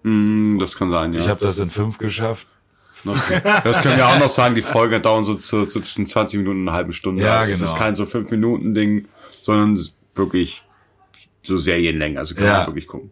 [0.02, 1.20] Mm, das kann sein, ja.
[1.20, 2.48] Ich habe das in fünf geschafft.
[3.04, 3.22] Das,
[3.64, 6.76] das können wir auch noch sagen, die Folgen dauern so, zwischen 20 Minuten und eine
[6.76, 7.22] halbe Stunde.
[7.24, 7.72] Ja, also Es genau.
[7.72, 9.06] ist kein so 5 Minuten Ding,
[9.42, 10.64] sondern es ist wirklich
[11.42, 12.20] so Serienlänge.
[12.20, 12.58] Also kann Ja.
[12.60, 13.12] man wirklich gucken.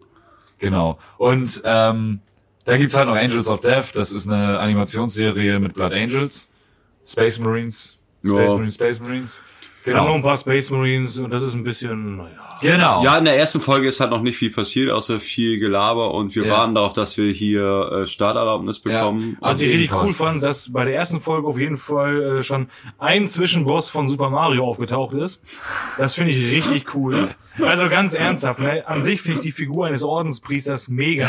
[0.60, 1.00] Genau.
[1.18, 2.20] Und ähm,
[2.66, 3.96] dann gibt's halt noch Angels of Death.
[3.96, 6.50] Das ist eine Animationsserie mit Blood Angels,
[7.06, 8.54] Space Marines, Space Ja.
[8.56, 9.42] Marines, Space Marines.
[9.84, 9.98] Genau.
[9.98, 10.15] noch Genau.
[10.15, 12.30] ein paar Space Marines und das ist ein bisschen, naja.
[12.62, 13.04] Genau.
[13.04, 16.36] Ja, in der ersten Folge ist halt noch nicht viel passiert, außer viel Gelaber und
[16.36, 16.54] wir Ja.
[16.54, 19.38] warten darauf, dass wir hier äh, Starterlaubnis bekommen.
[19.41, 19.48] Ja.
[19.50, 22.67] Was ich richtig cool fand, dass bei der ersten Folge auf jeden Fall äh, schon
[23.00, 25.41] ein Zwischenboss von Super Mario aufgetaucht ist.
[25.98, 27.30] Das finde ich richtig cool.
[27.60, 28.84] Also ganz ernsthaft, ne?
[28.88, 31.28] An sich finde ich die Figur eines Ordenspriesters mega,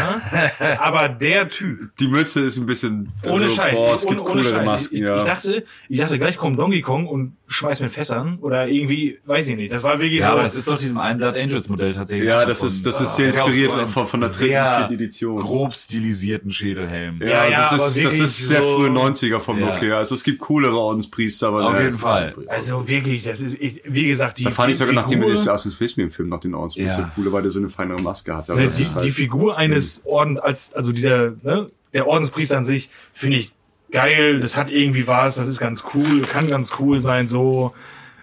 [0.78, 4.28] aber der Typ, Die Mütze ist ein bisschen ohne also, Scheiß, Boah, es ohne, gibt
[4.28, 4.64] ohne coolere Scheiß.
[4.66, 5.16] Masken, ich, ja.
[5.16, 9.48] ich dachte, ich dachte gleich kommt Donkey Kong und schmeißt mit Fässern oder irgendwie, weiß
[9.48, 9.72] ich nicht.
[9.72, 10.32] Das war wirklich Ja, so.
[10.34, 12.26] aber das ist doch diesem einen Blood Angels Modell tatsächlich.
[12.28, 15.40] ja, das ist das ist sehr inspiriert ein von, von der dritten, vierten Edition.
[15.40, 17.20] grob stilisierten Schädelhelm.
[17.20, 19.66] Ja, Ja, ja, das aber ist das ist sehr so- frühe 90er vom Ja.
[19.66, 19.96] Look her.
[19.98, 22.32] Also es gibt coolere Ordenspriester, aber Auf jeden Fall.
[22.48, 25.34] also wirklich, das ist, ich, wie gesagt, die Da fand ich sogar, nachdem wir Figur-
[25.44, 27.12] das aus dem Space Film noch den Ordenspriester Ja.
[27.14, 28.52] cooler, weil der so eine feinere Maske hatte.
[28.52, 32.64] Aber Ne, die, halt, die Figur eines Orden, als, also dieser, ne, der Ordenspriester an
[32.64, 33.52] sich, finde ich
[33.90, 37.74] geil, das hat irgendwie was, das ist ganz cool, kann ganz cool sein, so.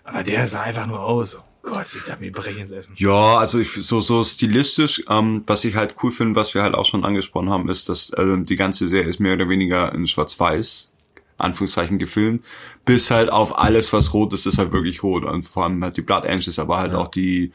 [0.04, 1.38] Aber der sah einfach nur aus.
[1.63, 2.93] Oh Gott, ich darf mir brechen ins Essen.
[2.97, 6.73] Ja, also ich, so so stilistisch, ähm, was ich halt cool finde, was wir halt
[6.73, 10.08] auch schon angesprochen haben, ist, dass ähm, die ganze Serie ist mehr oder weniger in
[10.08, 10.91] Schwarz-Weiß,
[11.39, 12.45] Anführungszeichen gefilmt,
[12.86, 15.23] bis halt auf alles, was rot ist, ist halt wirklich rot.
[15.23, 17.52] Und vor allem halt die Blood Angels, aber halt auch die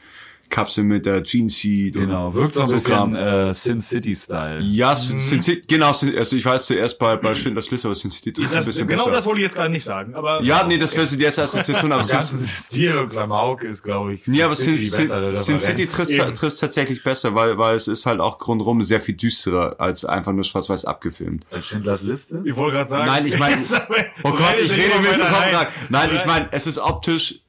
[0.49, 1.95] Kapsel mit der Gene Seed.
[1.95, 4.61] und Genau, wirkt so ein bisschen äh, Sin City-Style.
[4.61, 7.95] Ja, Sin Sin City, genau, Sin- also ich weiß zuerst bei, bei Schindlers Liste, aber
[7.95, 9.15] Sin City trifft ein Das, bisschen genau besser.
[9.15, 11.43] das wollte ich jetzt gerade nicht sagen, aber ja, nee, das wäre so die erste
[11.43, 16.59] Assoziation, aber Sin, Stil und Klamauk ist, glaube ich, nee, aber Sin, Sin, City trifft,
[16.59, 20.43] tatsächlich besser, weil, weil es ist halt auch rundherum sehr viel düsterer als einfach nur
[20.43, 21.45] schwarz-weiß abgefilmt.
[21.51, 22.41] Als Schindlers Liste?
[22.45, 23.05] ich wollte gerade sagen.
[23.07, 23.61] Nein, ich meine,
[24.23, 25.27] oh Gott, ich rede mir mit vom
[25.59, 25.67] Kopf.
[25.89, 27.39] Nein, ich meine, es ist optisch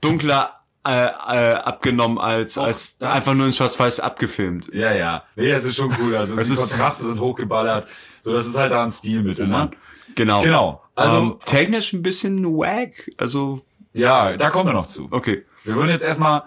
[0.00, 4.70] dunkler äh, äh, abgenommen als, als das- einfach nur in schwarz-weiß abgefilmt.
[4.72, 5.24] Ja, ja.
[5.36, 6.16] Nee, das ist schon cool.
[6.16, 7.86] Also Es die ist- Kontraste sind hochgeballert.
[8.20, 9.70] So, das ist halt da ein Stilmittel, ne?
[10.14, 10.42] Genau.
[10.42, 10.82] Genau.
[10.94, 13.60] Also, ähm, technisch ein bisschen wack, also
[13.92, 15.08] ja, da kommen wir noch zu.
[15.10, 15.44] okay.
[15.64, 16.42] Wir würden jetzt erstmal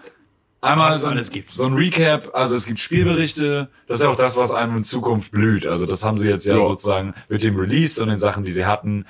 [0.61, 1.51] einmal so, ein- alles gibt.
[1.51, 4.83] so ein Recap, also es gibt Spielberichte, das ist ja auch das, was einem in
[4.83, 5.67] Zukunft blüht.
[5.67, 6.63] Also das haben sie jetzt ja, Ja.
[6.63, 9.05] sozusagen mit dem Release und den Sachen, die sie hatten,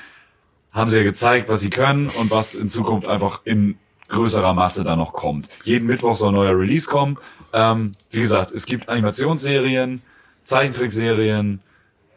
[0.71, 3.77] haben sie ja gezeigt, was sie können und was in Zukunft einfach in
[4.13, 5.49] größerer Masse da noch kommt.
[5.65, 7.17] Jeden Mittwoch soll ein neuer Release kommen.
[7.51, 10.01] Ähm, wie gesagt, es gibt Animationsserien,
[10.41, 11.61] Zeichentrickserien,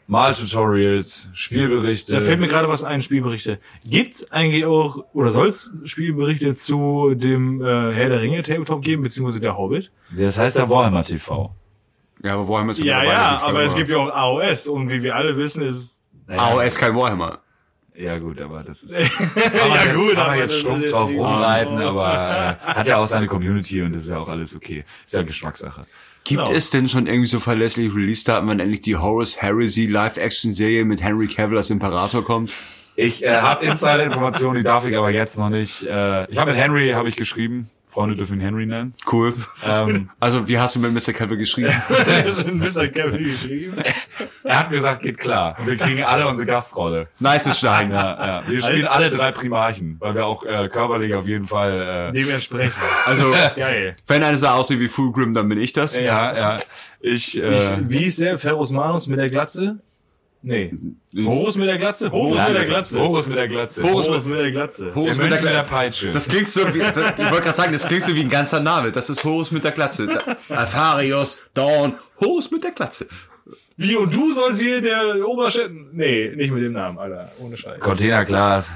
[0.08, 2.12] Maltutorials, Spielberichte.
[2.12, 3.58] Da fällt mir gerade was ein, Spielberichte.
[3.88, 9.40] Gibt's eigentlich auch, oder soll's Spielberichte zu dem äh, Herr der Ringe Tabletop geben, beziehungsweise
[9.40, 9.90] der Hobbit?
[10.16, 11.52] das heißt der Warhammer TV.
[12.22, 15.02] Ja, aber Warhammer ist Ja, ja, Frage, aber es gibt ja auch AOS und wie
[15.02, 17.40] wir alle wissen, ist Naja, AOS kein Warhammer.
[17.98, 20.90] Ja gut, aber das ist kann man Ja, jetzt, gut, kann man aber jetzt stumpf
[20.90, 24.54] drauf rumreiten, aber äh, hat ja auch seine Community und das ist ja auch alles
[24.54, 24.84] okay.
[25.04, 25.86] Ist ja Geschmackssache.
[26.24, 26.50] Gibt Genau.
[26.56, 31.28] es denn schon irgendwie so verlässliche Release-Daten, wann endlich die Horus Heresy Live-Action-Serie mit Henry
[31.28, 32.52] Cavill als Imperator kommt?
[32.96, 35.82] Ich äh, habe Insider-Informationen, die darf ich aber jetzt noch nicht.
[35.84, 37.70] Äh, ich habe mit Henry habe ich geschrieben.
[37.86, 38.92] Freunde dürfen ihn Henry nennen.
[39.10, 39.32] Cool.
[39.66, 41.12] Ähm, Also, wie hast du mit Mr.
[41.14, 41.70] Cavill geschrieben?
[41.88, 42.88] ein Mr.
[42.88, 43.82] Kevin geschrieben.
[44.50, 45.56] er hat gesagt, geht klar.
[45.64, 47.08] Wir kriegen alle unsere Gastrolle.
[47.18, 47.90] nice Stein.
[47.96, 48.42] Ja, ja.
[48.48, 52.10] Wir spielen alle drei Primarchen, weil wir auch äh, körperlich auf jeden Fall.
[52.10, 52.74] Äh, Dementsprechend.
[53.04, 53.96] Also, Geil.
[54.06, 55.98] wenn einer so aussieht wie Fulgrim, dann bin ich das.
[55.98, 56.56] ja, ja.
[57.00, 57.40] Ich.
[57.40, 58.38] Äh, Ich, wie ist der?
[58.38, 59.78] Ferus Manus mit der Glatze?
[60.42, 60.72] Nee.
[61.16, 62.10] Horus mit der Glatze?
[62.12, 62.98] Horus mit der Glatze.
[63.00, 63.82] Horus mit der Glatze.
[63.82, 64.94] Horus Horus mit der Glatze.
[64.94, 65.70] Horus mit der, mit der Glatze.
[65.70, 66.10] Peitsche.
[66.10, 68.60] Das klingt so wie, das, ich wollte gerade sagen, das klingt so wie ein ganzer
[68.60, 68.92] Name.
[68.92, 70.06] Das ist Horus mit der Glatze.
[70.06, 73.08] Da- Alpharius, Dawn, Horus mit der Glatze.
[73.76, 75.70] Wie und du sollst hier der Oberchef...
[75.92, 77.30] Nee, nicht mit dem Namen, Alter.
[77.38, 77.78] Ohne Scheiß.
[77.80, 78.72] Containerglas.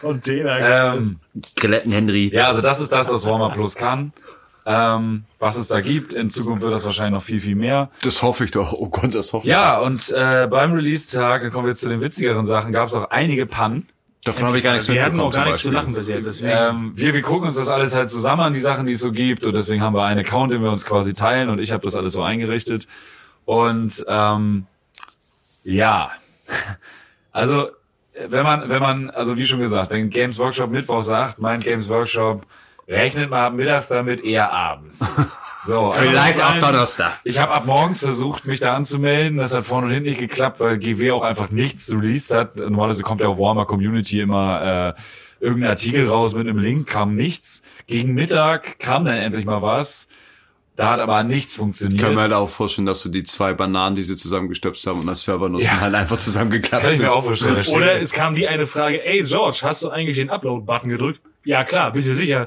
[0.00, 0.94] Container.
[0.94, 2.30] Ähm, Skeletten Henry.
[2.32, 4.12] ja, also das ist das, was Warhammer Plus kann.
[4.64, 6.12] Ähm, was es da gibt.
[6.12, 7.90] In Zukunft wird das wahrscheinlich noch viel, viel mehr.
[8.02, 8.72] Das hoffe ich doch.
[8.72, 9.52] Oh Gott, das hoffe ich.
[9.52, 12.94] Ja, und äh, beim Release-Tag, dann kommen wir jetzt zu den witzigeren Sachen, gab es
[12.94, 13.88] auch einige Pannen.
[14.24, 16.26] Davon habe ich gar nichts wir hatten auch gar nichts zu lachen bis jetzt.
[16.26, 16.52] Deswegen.
[16.52, 19.12] Ähm, wir, wir gucken uns das alles halt zusammen an, die Sachen, die es so
[19.12, 19.46] gibt.
[19.46, 21.48] Und deswegen haben wir einen Account, den wir uns quasi teilen.
[21.48, 22.88] Und ich habe das alles so eingerichtet.
[23.46, 24.66] Und ähm,
[25.64, 26.10] ja,
[27.32, 27.68] also
[28.28, 31.88] wenn man, wenn man, also wie schon gesagt, wenn Games Workshop Mittwoch sagt, mein Games
[31.88, 32.46] Workshop,
[32.88, 35.06] rechnet man ab mittags damit eher abends.
[35.66, 37.18] So, also Vielleicht auch sein- Donnerstag.
[37.24, 39.36] Ich habe ab morgens versucht, mich da anzumelden.
[39.38, 42.54] Das hat vorne und hinten nicht geklappt, weil GW auch einfach nichts released hat.
[42.54, 44.94] Normalerweise kommt ja auf Warhammer Community immer
[45.40, 47.64] äh, irgendein Artikel raus mit einem Link, kam nichts.
[47.88, 50.06] Gegen Mittag kam dann endlich mal was.
[50.76, 52.00] Da hat aber nichts Ich funktioniert.
[52.02, 55.06] kann mir halt auch vorstellen, dass du die zwei Bananen, die sie zusammengestöpst haben und
[55.06, 55.80] das Servernussen Ja.
[55.80, 57.66] halt einfach zusammengeklappt Kann ich mir auch vorstellen.
[57.68, 61.20] Oder es kam die eine Frage, ey George, hast du eigentlich den Upload-Button gedrückt?
[61.44, 62.46] Ja klar, bist du sicher?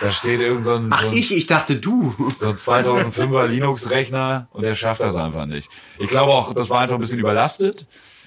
[0.00, 2.14] da steht irgend so ein, Ach, so ein, ich, ich dachte du.
[2.38, 5.68] so ein 2005er Linux-Rechner und der schafft das einfach nicht.
[5.98, 7.86] Ich glaube auch, das war einfach ein bisschen überlastet,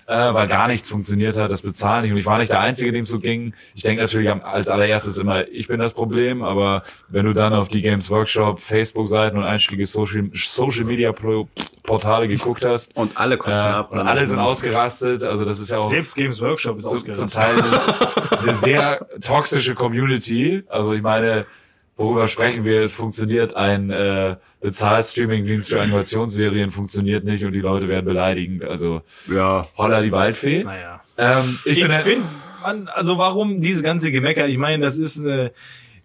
[0.10, 2.12] äh, weil gar nichts funktioniert hat, das Bezahlen nicht.
[2.12, 3.54] Und ich war nicht der Einzige, dem es so ging.
[3.76, 7.54] Ich denke natürlich am- als allererstes immer, ich bin das Problem, aber wenn du dann
[7.54, 11.48] auf die Games Workshop, Facebook-Seiten und einstiege Social, Social Media Pro
[11.84, 13.91] Portale geguckt hast, Und alle äh, kotzen ab.
[13.91, 17.30] und alle sind ausgerastet, also das ist ja auch Selbst Games Workshop ist so, ausgerastet.
[17.30, 20.63] zum Teil eine, eine sehr toxische Community.
[20.69, 21.45] Also ich meine,
[22.00, 22.82] worüber sprechen wir?
[22.82, 28.64] Es funktioniert ein äh, Bezahlstreaming-Dienst für Animationsserien funktioniert nicht und die Leute werden beleidigend.
[28.64, 29.68] Also Ja.
[29.78, 30.64] holla die Waldfee.
[30.64, 31.02] Naja.
[31.18, 32.26] Ähm, ich, Ich bin finde,
[32.96, 34.48] also warum diese ganze Gemecker?
[34.48, 35.52] Ich meine, das ist eine,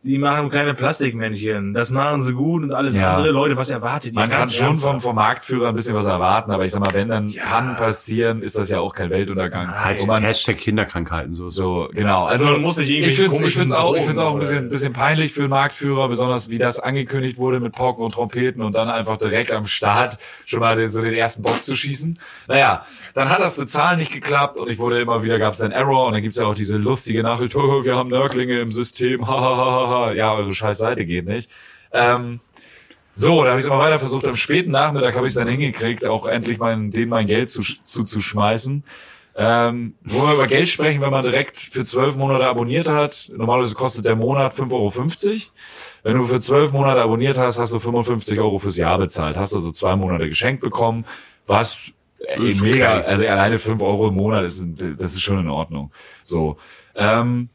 [0.04, 1.72] die machen kleine Plastikmännchen.
[1.74, 3.16] Das machen sie gut und alles Ja.
[3.16, 3.32] andere.
[3.32, 4.20] Leute, was erwartet ihr?
[4.20, 7.08] man kann schon vom, vom Marktführer ein bisschen was erwarten, aber ich sag mal, wenn
[7.08, 9.82] dann Pannen passieren, ist das ja auch kein Weltuntergang.
[9.82, 11.48] Halt man, Hashtag Kinderkrankheiten so.
[11.48, 11.88] so.
[11.92, 12.26] Genau.
[12.26, 14.58] Also, man muss nicht irgendwie ich finde komischen es auch, ich find's auch ein bisschen,
[14.58, 18.60] oder- bisschen peinlich für den Marktführer, besonders wie das angekündigt wurde mit Pauken und Trompeten
[18.62, 22.18] und dann einfach direkt am Start schon mal den, so den ersten Bock zu schießen.
[22.46, 25.72] Naja, dann hat das Bezahlen nicht geklappt und ich wurde immer wieder, gab es einen
[25.72, 29.26] Error und dann gibt's ja auch diese lustige Nachricht, oh, wir haben Nörglinge im System,
[29.26, 31.50] hahaha, ja, eure scheiß Seite geht nicht.
[31.92, 32.40] Ähm,
[33.12, 34.26] so, da habe ich aber weiter versucht.
[34.26, 37.62] Am späten Nachmittag habe ich es dann hingekriegt, auch endlich mein, denen mein Geld zu,
[37.62, 38.82] zuzuschmeißen.
[39.36, 43.32] Ähm, wo wir über Geld sprechen, wenn man direkt für zwölf Monate abonniert hat.
[43.36, 45.40] Normalerweise kostet der Monat 5,50 Euro.
[46.04, 49.36] Wenn du für zwölf Monate abonniert hast, hast du 55 Euro fürs Jahr bezahlt.
[49.36, 51.04] Hast also zwei Monate geschenkt bekommen,
[51.46, 51.92] was
[52.26, 53.06] äh, mega, okay.
[53.06, 54.64] also alleine fünf Euro im Monat ist,
[54.98, 55.90] das ist schon in Ordnung.
[56.22, 56.56] So.
[56.94, 57.48] Ähm,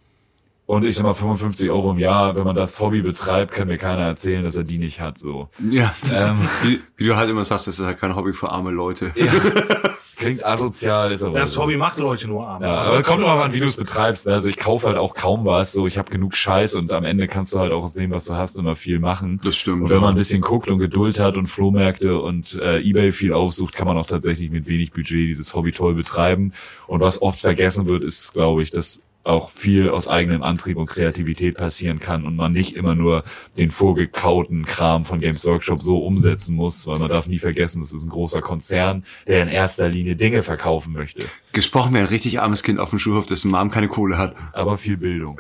[0.70, 3.80] und ich sag mal, 55 Euro im Jahr, wenn man das Hobby betreibt, kann mir
[3.80, 5.50] keiner erzählen, dass er die nicht hat, so.
[5.72, 6.38] Ja, Ähm.
[6.62, 9.12] wie, wie du halt immer sagst, das ist halt kein Hobby für arme Leute.
[10.16, 11.64] Klingt asozial, ist aber Das so.
[11.64, 12.62] Hobby macht Leute nur arm.
[12.62, 14.28] Ja, aber es kommt immer an, wie du es betreibst.
[14.28, 14.34] ne?
[14.34, 15.72] Also ich kaufe halt auch kaum was.
[15.72, 18.26] So, ich habe genug Scheiß und am Ende kannst du halt auch aus dem, was
[18.26, 19.40] du hast, immer viel machen.
[19.44, 20.02] Das stimmt, Und wenn ja.
[20.02, 23.88] man ein bisschen guckt und Geduld hat und Flohmärkte und äh, Ebay viel aufsucht, kann
[23.88, 26.52] man auch tatsächlich mit wenig Budget dieses Hobby toll betreiben.
[26.86, 30.88] Und was oft vergessen wird, ist, glaube ich, dass auch viel aus eigenem Antrieb und
[30.88, 33.24] Kreativität passieren kann und man nicht immer nur
[33.58, 37.94] den vorgekauten Kram von Games Workshop so umsetzen muss, weil man darf nie vergessen, es
[37.94, 41.26] ist ein großer Konzern, der in erster Linie Dinge verkaufen möchte.
[41.54, 44.36] Gesprochen wie ein richtig armes Kind auf dem Schulhof, dessen Mom keine Kohle hat.
[44.54, 45.40] aber viel Bildung.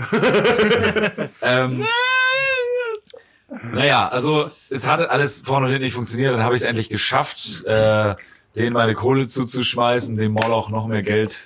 [1.41, 1.85] ähm,
[3.73, 6.33] naja, also es hat alles vorne und hinten nicht funktioniert.
[6.33, 8.15] Dann habe ich es endlich geschafft, äh,
[8.55, 11.37] denen meine Kohle zuzuschmeißen, dem Moloch noch mehr Geld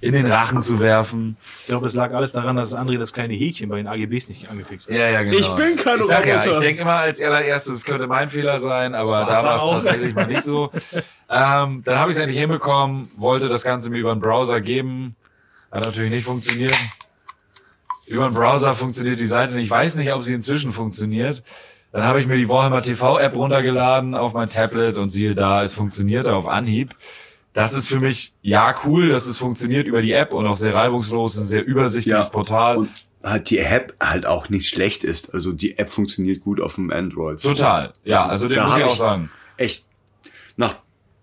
[0.00, 1.36] in den Rachen zu werfen.
[1.60, 4.50] Ich glaube, es lag alles daran, dass André das kleine Häkchen bei den AGBs nicht
[4.50, 4.94] angepickt hat.
[4.94, 5.36] Ja, ja, genau.
[5.36, 8.58] Ich bin kein ich sag ja, ich denke immer als allererstes, es könnte mein Fehler
[8.58, 10.70] sein, aber war's da war es tatsächlich mal nicht so.
[11.28, 15.16] Ähm, dann habe ich es endlich hinbekommen, wollte das Ganze mir über einen Browser geben.
[15.70, 16.74] Hat natürlich nicht funktioniert.
[18.06, 19.64] Über einen Browser funktioniert die Seite nicht.
[19.64, 21.42] Ich weiß nicht, ob sie inzwischen funktioniert.
[21.92, 25.62] Dann habe ich mir die Warhammer TV App runtergeladen auf mein Tablet und siehe da,
[25.62, 26.94] es funktionierte auf Anhieb.
[27.56, 30.74] Das ist für mich, ja, cool, dass es funktioniert über die App und auch sehr
[30.74, 32.76] reibungslos, ein sehr übersichtliches Portal.
[32.76, 32.90] Und
[33.24, 35.32] halt die App halt auch nicht schlecht ist.
[35.32, 37.40] Also die App funktioniert gut auf dem Android.
[37.40, 37.94] Total.
[38.04, 39.30] Ja, also den da muss ich auch sagen.
[39.56, 39.86] Echt,
[40.58, 40.74] nach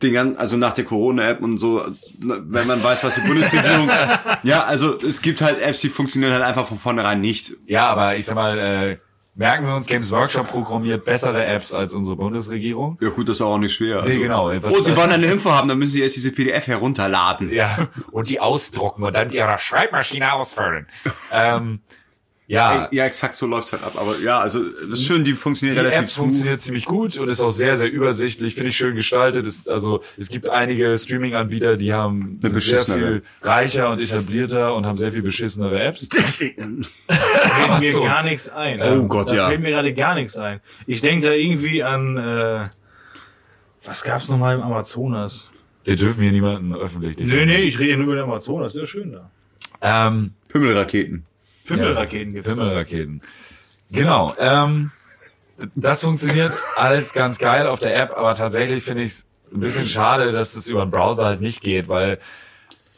[0.01, 3.91] den ganzen, also nach der Corona-App und so, also, wenn man weiß, was die Bundesregierung,
[4.41, 7.53] ja, also es gibt halt Apps, die funktionieren halt einfach von vornherein nicht.
[7.67, 8.97] Ja, aber ich sag mal, äh,
[9.35, 12.97] merken wir uns, Games Workshop programmiert bessere Apps als unsere Bundesregierung.
[13.01, 14.01] Ja gut, das ist auch nicht schwer.
[14.01, 14.09] Also.
[14.09, 14.51] Nee, genau.
[14.61, 17.51] Was- oh, Sie wollen eine Info haben, dann müssen Sie erst diese PDF herunterladen.
[17.51, 20.87] Ja, und die ausdrucken und dann mit ihrer Schreibmaschine ausfüllen.
[21.31, 21.81] ähm,
[22.47, 23.93] ja, Ja, exakt so läuft's halt ab.
[23.95, 26.25] Aber ja, also das ist schön, die funktioniert die relativ App smooth.
[26.25, 29.45] funktioniert ziemlich gut und ist auch sehr, sehr übersichtlich, finde ich schön gestaltet.
[29.45, 34.85] Ist, also es gibt einige Streaming-Anbieter, die haben sind sehr viel reicher und etablierter und
[34.85, 36.07] haben sehr viel beschissenere Apps.
[36.13, 36.85] fällt mir
[37.65, 38.03] Amazon.
[38.03, 38.81] gar nichts ein.
[38.81, 39.47] Oh Gott, da ja.
[39.47, 40.59] fällt mir gerade gar nichts ein.
[40.85, 42.63] Ich denke da irgendwie an, äh,
[43.85, 45.49] was gab's noch mal im Amazonas?
[45.83, 49.11] Wir dürfen hier niemanden öffentlich Nee, nee, ich rede nur über den Amazonas, sehr schön
[49.11, 49.29] da.
[49.81, 51.25] Ähm, Pimmelraketen.
[51.65, 52.49] Pimmelraketen gibt's.
[52.49, 53.21] Pimmelraketen.
[53.91, 54.35] Genau.
[54.37, 54.91] Ähm,
[55.75, 59.85] das funktioniert alles ganz geil auf der App, aber tatsächlich finde ich es ein bisschen
[59.85, 62.19] schade, dass es über den Browser halt nicht geht, weil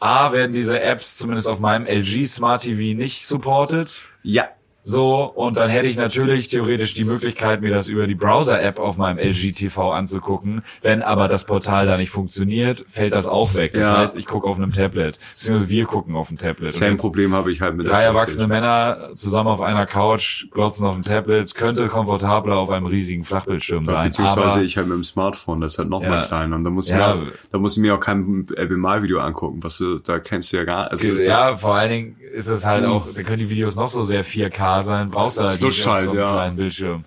[0.00, 4.00] A werden diese Apps zumindest auf meinem LG Smart TV nicht supported.
[4.22, 4.48] Ja.
[4.88, 8.96] So, und dann hätte ich natürlich theoretisch die Möglichkeit, mir das über die Browser-App auf
[8.96, 10.62] meinem LG TV anzugucken.
[10.80, 13.72] Wenn aber das Portal da nicht funktioniert, fällt das auch weg.
[13.72, 13.98] Das Ja.
[13.98, 15.18] heißt, ich gucke auf einem Tablet.
[15.30, 16.70] Beziehungsweise wir gucken auf dem Tablet.
[16.70, 18.46] Same Problem habe ich halt mit Drei erwachsene.
[18.46, 23.86] Männer zusammen auf einer Couch, glotzen auf dem Tablet, könnte komfortabler auf einem riesigen Flachbildschirm
[23.86, 24.04] sein.
[24.04, 26.08] Beziehungsweise aber, ich halt mit dem Smartphone, das ist halt noch Ja.
[26.10, 26.54] mal kleiner.
[26.54, 27.16] Und da muss ich, Ja.
[27.16, 30.62] mir, da muss ich mir auch kein LB-Mal-Video angucken, was du, da kennst du ja
[30.64, 33.88] gar also ja, vor allen Dingen ist es halt auch, da können die Videos noch
[33.88, 36.32] so sehr 4K sein, brauchst du halt nicht so einem ja.
[36.32, 37.04] kleinen Bildschirm.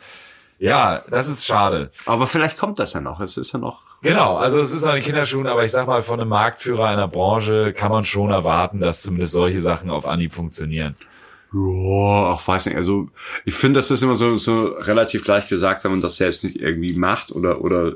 [0.59, 1.89] Ja, das ist schade.
[2.05, 3.21] Aber vielleicht kommt das ja noch.
[3.21, 3.81] Es ist ja noch.
[4.01, 7.07] Genau, also es ist noch in Kinderschuhen, aber ich sag mal, von einem Marktführer einer
[7.07, 10.95] Branche kann man schon erwarten, dass zumindest solche Sachen auf Anhieb funktionieren.
[11.53, 12.75] Ja, auch weiß nicht.
[12.75, 13.07] Also
[13.45, 16.57] ich finde, das ist immer so, so relativ gleich gesagt, wenn man das selbst nicht
[16.57, 17.93] irgendwie macht oder oder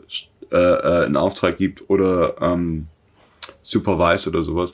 [0.51, 2.87] äh, äh, in Auftrag gibt oder ähm,
[3.63, 4.73] supervise oder sowas.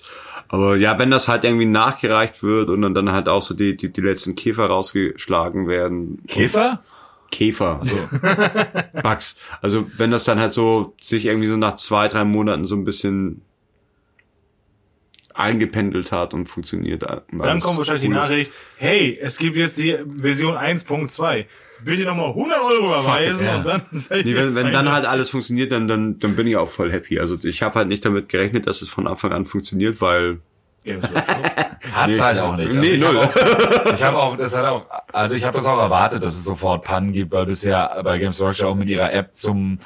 [0.50, 3.78] Aber ja, wenn das halt irgendwie nachgereicht wird und dann, dann halt auch so die,
[3.78, 6.22] die, die letzten Käfer rausgeschlagen werden.
[6.28, 6.82] Käfer?
[7.32, 7.80] Käfer.
[7.84, 7.96] So.
[9.04, 9.38] Bugs.
[9.62, 12.84] Also wenn das dann halt so sich irgendwie so nach zwei, drei Monaten so ein
[12.84, 13.44] bisschen
[15.40, 17.04] eingependelt hat und funktioniert.
[17.04, 18.22] und Dann kommt wahrscheinlich die cool ist.
[18.22, 21.46] Nachricht, hey, es gibt jetzt die Version 1.2.
[21.82, 23.58] Bitte nochmal 100 Euro überweisen ja.
[23.58, 26.46] und dann seid Nee, ihr wenn, wenn dann halt alles funktioniert, dann, dann, dann bin
[26.46, 27.20] ich auch voll happy.
[27.20, 30.40] Also ich habe halt nicht damit gerechnet, dass es von Anfang an funktioniert, weil
[30.84, 31.56] Games Workshop.
[31.94, 32.68] Hat's halt auch nicht.
[32.68, 33.24] Also Nee, ich hab null.
[33.24, 36.44] Auch, ich habe auch, das hat auch, also ich habe das auch erwartet, dass es
[36.44, 39.80] sofort Pannen gibt, weil bisher bei Games Workshop auch mit ihrer App zum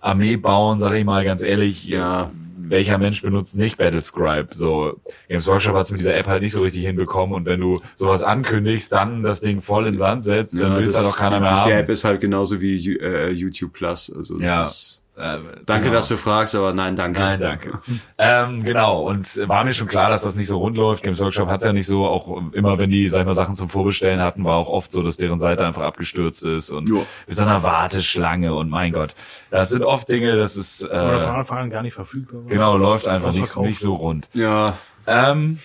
[0.00, 2.30] Armee bauen, sage ich mal ganz ehrlich, ja,
[2.70, 4.48] welcher Mensch benutzt nicht Battlescribe?
[4.54, 7.60] So, Games Workshop hat es mit dieser App halt nicht so richtig hinbekommen und wenn
[7.60, 11.04] du sowas ankündigst, dann das Ding voll in den Sand setzt, dann ja, willst das,
[11.04, 11.80] halt auch keiner die, mehr diese haben.
[11.80, 14.12] App ist halt genauso wie äh, YouTube Plus.
[14.14, 14.62] Also Ja.
[14.62, 15.94] das Äh, Danke, genau.
[15.94, 17.18] dass du fragst, aber nein, danke.
[17.20, 17.70] Nein, danke.
[18.18, 21.02] ähm, genau, und war mir schon klar, dass das nicht so rund läuft.
[21.02, 23.70] Games Workshop hat's ja nicht so, auch immer wenn die, sag ich mal, Sachen zum
[23.70, 26.96] Vorbestellen hatten, war auch oft so, dass deren Seite einfach abgestürzt ist und Ja.
[27.26, 29.14] mit so einer Warteschlange und mein Gott.
[29.50, 32.44] Das sind oft Dinge, das ist, Oder äh, Anfang an gar nicht verfügbar.
[32.44, 32.50] war.
[32.50, 34.28] genau, läuft einfach nicht, nicht so rund.
[34.34, 34.76] Ja,
[35.06, 35.60] Ähm,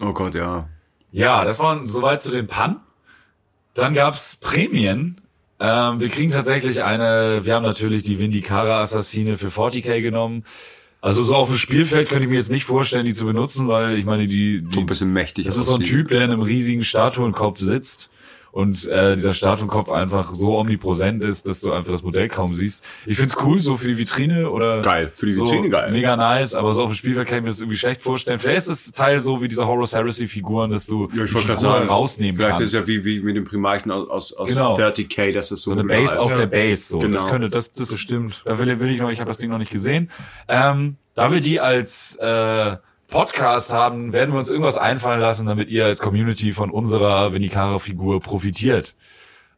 [0.00, 0.68] oh Gott, ja.
[1.12, 2.76] ja, das waren soweit zu den Pan.
[3.74, 5.20] Dann gab's Prämien.
[5.58, 10.44] Ähm, wir kriegen tatsächlich eine, wir haben natürlich die Vindicara Assassine für 40k genommen.
[11.00, 13.96] Also so auf dem Spielfeld könnte ich mir jetzt nicht vorstellen, die zu benutzen, weil
[13.96, 15.44] ich meine, die, So die ein bisschen mächtig.
[15.46, 15.80] das ist so ein.
[15.80, 18.10] Typ, der in einem riesigen Statuenkopf sitzt
[18.56, 22.82] und äh, dieser Statuenkopf einfach so omnipräsent ist, dass du einfach das Modell kaum siehst.
[23.04, 25.90] Ich find's cool, so für die Vitrine oder Geil, für die Vitrine so geil.
[25.92, 28.38] Mega nice, aber so auf dem Spielfeld kann ich mir das irgendwie schlecht vorstellen.
[28.38, 31.36] Vielleicht ist das Teil so wie diese Horus Heresy Figuren, dass du Ja, ich die
[31.36, 32.72] Figuren sagen, rausnehmen vielleicht kannst.
[32.72, 34.74] ist es ja wie, wie mit dem Primarchen aus, aus, aus Genau.
[34.78, 36.18] 30k, dass es so, so eine modular Base ist.
[36.18, 36.36] auf Ja.
[36.38, 36.98] der Base, so.
[37.00, 37.26] Das Genau.
[37.30, 38.40] könnte, das, das Bestimmt.
[38.46, 40.10] Da will, will ich noch, ich habe das Ding noch nicht gesehen.
[40.48, 42.76] Ähm, da wir die als äh,
[43.08, 48.20] Podcast haben, werden wir uns irgendwas einfallen lassen, damit ihr als Community von unserer Vinikara-Figur
[48.20, 48.94] profitiert.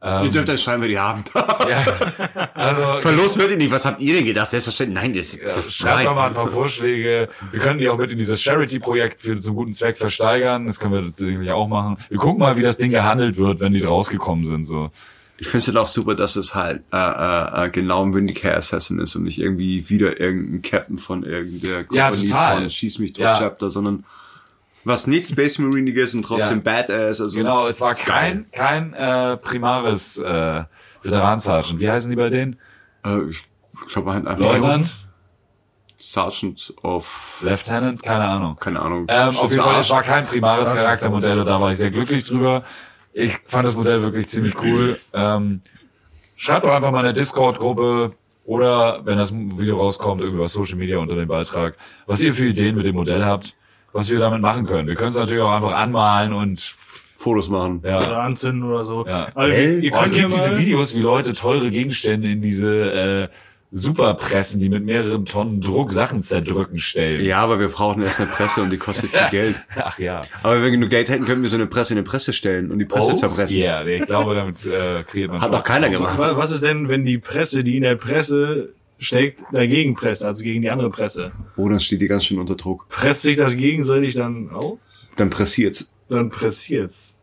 [0.00, 1.24] Ihr dürft euch schreiben, wer die haben.
[1.68, 1.84] Ja,
[2.54, 3.72] also Verlust wird ihr nicht.
[3.72, 4.46] Was habt ihr denn gedacht?
[4.46, 5.02] Selbstverständlich.
[5.02, 7.28] Nein, das schreibt doch mal ein paar Vorschläge.
[7.50, 10.66] Wir können die auch mit in dieses Charity-Projekt für zum guten Zweck versteigern.
[10.66, 11.96] Das können wir sicherlich auch machen.
[12.08, 14.62] Wir gucken mal, wie das Ding gehandelt wird, wenn die rausgekommen sind.
[14.62, 14.90] So.
[15.40, 18.56] Ich finde es halt auch super, dass es halt äh, äh, äh, genau ein Vindicare
[18.56, 22.60] Assassin ist und nicht irgendwie wieder irgendein Captain von irgendeiner Ja, Kompanie total.
[22.62, 23.34] von Schieß mich tot Ja.
[23.34, 24.04] Chapter, sondern
[24.84, 26.82] was nicht Space Marineiges und trotzdem Ja.
[26.82, 27.20] Badass.
[27.20, 28.04] Also Genau, es war geil.
[28.04, 30.64] kein kein äh, Primaris äh,
[31.02, 31.80] Veteran Sergeant.
[31.80, 32.58] Wie heißen die bei denen?
[33.04, 34.90] Äh, ich glaube halt einfach Leutnant,
[35.96, 38.56] Sergeant of Lieutenant, keine Ahnung.
[38.56, 39.06] keine Ahnung.
[39.08, 42.24] Ähm, auf jeden Fall, es war kein primares Charaktermodell und da war ich sehr glücklich
[42.24, 42.64] drüber.
[43.18, 44.96] Ich fand das Modell wirklich ziemlich cool.
[45.12, 45.60] Ähm,
[46.36, 48.12] schreibt doch einfach mal in der Discord-Gruppe
[48.44, 51.76] oder, wenn das Video rauskommt, irgendwie auf Social Media unter dem Beitrag,
[52.06, 53.56] was ihr für Ideen mit dem Modell habt,
[53.92, 54.86] was wir damit machen können.
[54.86, 57.82] Wir können es natürlich auch einfach anmalen und Fotos machen.
[57.84, 57.96] ja.
[57.96, 59.04] Oder anzünden oder so.
[59.04, 59.32] Ja.
[59.34, 59.82] Hell?
[59.82, 63.28] ihr Oh, es könnt gibt diese Videos, wie Leute teure Gegenstände in diese äh,
[63.70, 67.24] Superpressen, die mit mehreren Tonnen Druck Sachen zerdrücken, stellen.
[67.24, 69.56] Ja, aber wir brauchen erst eine Presse und die kostet viel Geld.
[69.76, 70.22] Ach ja.
[70.42, 72.70] Aber wenn wir genug Geld hätten, könnten wir so eine Presse in eine Presse stellen
[72.70, 73.56] und die Presse zerpressen.
[73.58, 76.18] Oh, Yeah, nee, ich glaube, damit äh, kreiert man Hat noch keiner gemacht.
[76.18, 80.42] wa- was ist denn, wenn die Presse, die in der Presse steckt, dagegen presst, also
[80.42, 81.32] gegen die andere Presse?
[81.56, 82.88] Oh, dann steht die ganz schön unter Druck.
[82.88, 84.78] Presst sich das gegenseitig dann auf?
[85.16, 85.92] Dann pressiert's.
[86.08, 87.16] Dann pressiert's.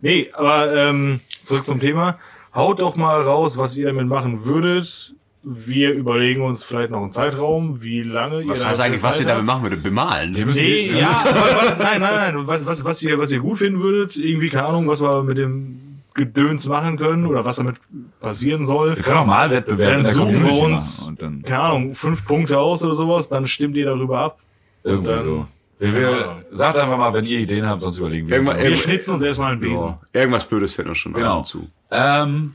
[0.00, 2.18] Nee, aber ähm, zurück zum Thema.
[2.54, 5.14] Haut doch mal raus, was ihr damit machen würdet.
[5.42, 9.20] Wir überlegen uns vielleicht noch einen Zeitraum, wie lange Was ihr heißt dafür eigentlich, was
[9.20, 9.82] ihr damit machen würdet?
[9.82, 10.36] Bemalen?
[10.36, 12.46] Wir müssen Nee, ja, was, was, nein, nein, nein.
[12.46, 15.38] Was, was, was, ihr, was ihr gut finden würdet, irgendwie, keine Ahnung, was wir mit
[15.38, 17.76] dem Gedöns machen können oder was damit
[18.20, 18.96] passieren soll.
[18.96, 22.84] Wir können auch mal Wettbewerbe Dann suchen wir uns, dann keine Ahnung, fünf Punkte aus
[22.84, 24.38] oder sowas, dann stimmt ihr darüber ab.
[24.84, 25.46] irgendwie dann- so.
[25.78, 28.36] Wir, wir, sagt einfach mal, wenn ihr Ideen habt, sonst überlegen wir.
[28.36, 28.66] Irgendwann- uns.
[28.66, 29.86] Wir schnitzen uns erstmal einen Besen.
[29.86, 29.98] Ja.
[30.12, 31.42] Irgendwas Blödes fällt uns schon genau.
[31.42, 31.70] zu.
[31.90, 32.54] Ähm,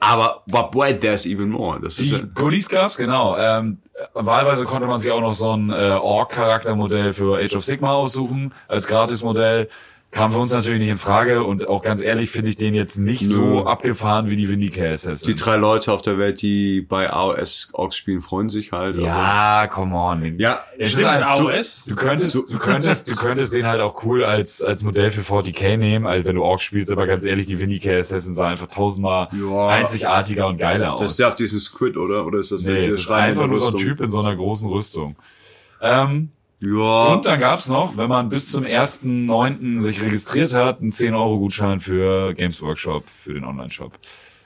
[0.00, 1.78] Aber but wait, there's even more.
[1.78, 3.36] Das ist die ja, Goodies gab's, genau.
[3.36, 3.78] Ähm,
[4.14, 8.54] wahlweise konnte man sich auch noch so ein äh, Org-Charaktermodell für Age of Sigma aussuchen
[8.66, 9.68] als Gratismodell.
[10.12, 12.96] Kam für uns natürlich nicht in Frage und auch ganz ehrlich finde ich den jetzt
[12.96, 13.28] nicht Nö.
[13.34, 15.28] so abgefahren wie die Vindicare Assassin.
[15.28, 18.96] die drei Leute auf der Welt, die bei AOS Orks spielen, freuen sich halt.
[18.96, 20.36] Ja, come on.
[20.40, 21.84] Ja, es ist Stimmt, halt so, AOS?
[21.86, 25.76] du könntest, du könntest, du könntest den halt auch cool als, als Modell für 40k
[25.76, 29.28] nehmen, als wenn du Ork spielst, aber ganz ehrlich, die Vindicare Assassin sah einfach tausendmal
[29.32, 29.68] Ja.
[29.68, 31.00] einzigartiger und geiler aus.
[31.02, 32.26] Das ist ja auf diesen Squid, oder?
[32.26, 33.74] Oder ist das nee, der das ist einfach nur so ein?
[33.76, 35.14] Typ in so einer großen Rüstung.
[35.80, 37.14] Ähm, Ja.
[37.14, 39.80] und dann gab's noch, wenn man bis zum 1.9.
[39.80, 43.92] sich registriert hat, einen 10-Euro-Gutschein für Games Workshop, für den Online-Shop.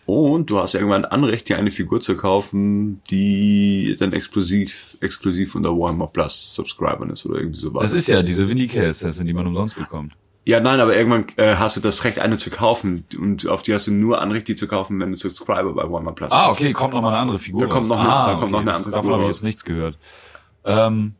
[0.06, 5.70] Und du hast irgendwann Anrecht, dir eine Figur zu kaufen, die dann exklusiv, exklusiv unter
[5.70, 7.84] Warhammer Plus Subscribern ist oder irgendwie sowas.
[7.84, 10.12] Das ist ja diese Vindicare Assassin, die man umsonst bekommt.
[10.44, 13.72] ja, nein, aber irgendwann äh, hast du das Recht, eine zu kaufen und auf die
[13.72, 16.60] hast du nur Anrecht, die zu kaufen, wenn du Subscriber bei Warhammer Plus Ah, bist.
[16.60, 18.60] okay, kommt noch mal eine andere Figur Da kommt noch eine- ah, da kommt noch
[18.60, 19.98] eine andere Davon Figur habe ich jetzt nichts gehört.
[20.66, 21.14] Ähm,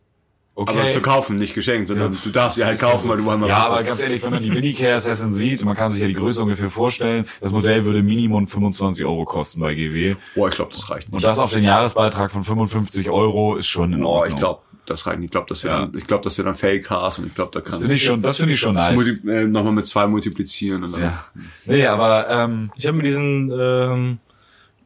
[0.54, 0.78] okay.
[0.80, 3.66] Aber zu kaufen, nicht geschenkt, sondern du darfst sie halt kaufen, weil du Warhammer Ja,
[3.68, 6.14] aber ganz ehrlich, wenn man die Vindicare Assassin sieht, und man kann sich ja die
[6.14, 10.16] Größe ungefähr vorstellen, das Modell würde Minimum 25 Euro kosten bei GW.
[10.34, 11.14] Boah, ich glaube, das reicht nicht.
[11.14, 14.34] Und das auf den Jahresbeitrag von 55 Euro ist schon in Boah, Ordnung.
[14.34, 15.26] ich glaube, das reicht nicht.
[15.28, 15.86] Ich glaube, das wäre Ja.
[15.86, 18.04] dann, ich glaube, das wäre dann Fake Cars und ich glaube, da kannst Finde ich
[18.04, 18.94] schon, das finde ich schon das nice.
[18.96, 21.00] multi, äh, nochmal mit zwei multiplizieren und dann.
[21.02, 21.24] Ja.
[21.64, 24.18] Nee, aber ähm, Ich habe mit diesen ähm,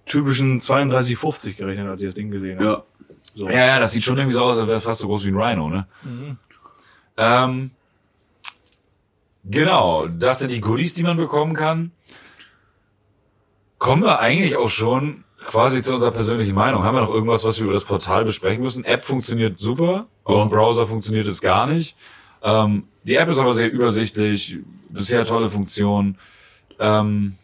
[0.06, 2.64] typischen 32,50 gerechnet, als ich das Ding gesehen habe.
[2.68, 2.82] ja.
[3.22, 3.48] So.
[3.48, 5.28] ja, ja, das sieht schon irgendwie so aus, als wäre es fast so groß wie
[5.28, 5.86] ein Rhino, ne?
[7.16, 7.70] Ähm,
[9.44, 11.92] genau, das sind die Goodies, die man bekommen kann.
[13.78, 16.84] Kommen wir eigentlich auch schon quasi zu unserer persönlichen Meinung.
[16.84, 18.84] Haben wir noch irgendwas, was wir über das Portal besprechen müssen?
[18.84, 21.96] App funktioniert super, auch im Browser funktioniert es gar nicht.
[22.42, 24.58] Ähm, die App ist aber sehr übersichtlich,
[24.90, 26.18] bisher tolle Funktion.
[26.78, 27.36] Ähm,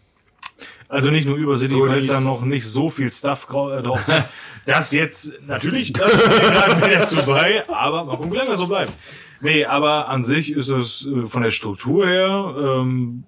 [0.94, 4.24] Also nicht nur übersichtlich, weil es da noch nicht so viel Stuff äh, drauf gibt.
[4.64, 8.92] Das jetzt, natürlich, das wir dazu bei, aber mal gucken, wie lange das so bleibt.
[9.40, 13.24] Nee, aber an sich ist es äh, von der Struktur her ähm,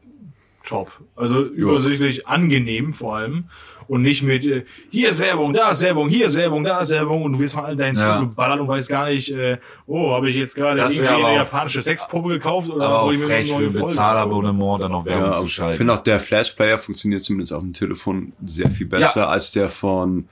[0.64, 0.92] top.
[1.16, 3.50] Also übersichtlich, angenehm vor allem.
[3.88, 6.90] Und nicht mit, äh, hier ist Werbung, da ist Werbung, hier ist Werbung, da ist
[6.90, 8.18] Werbung und du wirst von all deinen Ja.
[8.20, 12.28] zugeballert und weißt gar nicht, äh, oh, habe ich jetzt gerade irgendwie eine japanische Sexpuppe
[12.30, 15.52] gekauft oder aber auch ich mir frech für Bezahlabonnement dann noch Werbung Ja, zu ich
[15.52, 15.76] schalten.
[15.76, 19.28] finde auch der Flash-Player funktioniert zumindest auf dem Telefon sehr viel besser Ja.
[19.28, 20.28] als der von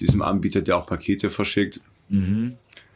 [0.00, 1.80] diesem Anbieter, der auch Pakete verschickt.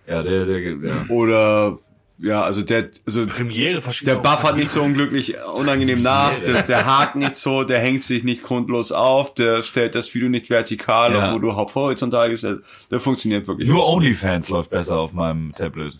[0.07, 1.05] ja, der, der, ja.
[1.09, 1.79] Oder
[2.21, 6.85] ja, also der, also Premiere der auch- buffert nicht so unglücklich unangenehm nach, der, der
[6.87, 11.12] hakt nicht so, der hängt sich nicht grundlos auf, der stellt das Video nicht vertikal,
[11.12, 11.27] Ja.
[11.29, 13.69] obwohl du horizontal gestellt Der funktioniert wirklich.
[13.69, 13.87] Nur.
[13.89, 15.95] OnlyFans läuft besser auf meinem Tablet.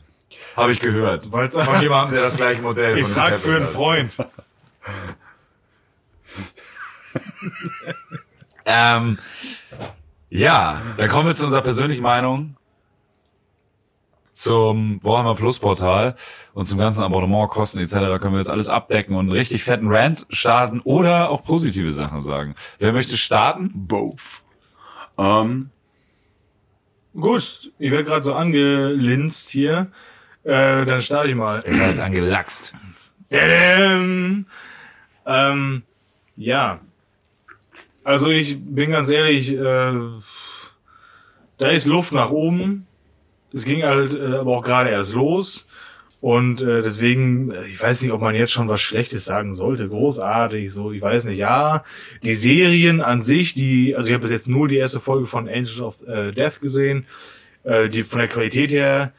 [0.57, 1.27] Habe ich gehört.
[1.27, 1.49] Von
[1.81, 3.71] jemandem, der das gleiche Modell Ich frag Tablet für einen hat.
[3.73, 4.17] Freund.
[8.65, 9.19] Ähm,
[10.31, 12.55] ja, dann kommen wir zu unserer persönlichen Meinung
[14.39, 16.15] zum Warhammer Plus Portal
[16.55, 18.21] und zum ganzen Abonnement, Kosten etc.
[18.21, 22.21] können wir jetzt alles abdecken und einen richtig fetten Rant starten oder auch positive Sachen
[22.21, 22.55] sagen.
[22.79, 23.73] Wer möchte starten?
[23.75, 24.43] Both.
[25.19, 25.71] Ähm,
[27.15, 29.91] Gut, ich werde gerade so angelinst hier.
[30.45, 31.61] Äh, dann starte ich mal.
[31.61, 32.75] Ist angelachst.
[33.29, 34.47] Tadam!
[35.27, 35.83] Ähm,
[36.37, 36.81] ja.
[38.05, 39.93] Also ich bin ganz ehrlich, äh,
[41.59, 42.88] da ist Luft nach oben.
[43.53, 45.69] Es ging halt äh, aber auch gerade erst los.
[46.21, 49.89] Und äh, deswegen, äh, ich weiß nicht, ob man jetzt schon was Schlechtes sagen sollte.
[49.89, 51.39] Großartig, so, ich weiß nicht.
[51.39, 51.85] Ja,
[52.23, 55.49] die Serien an sich, die, also ich habe bis jetzt nur die erste Folge von
[55.49, 57.07] Angels of äh, Death gesehen.
[57.65, 59.13] Äh, die von der Qualität her,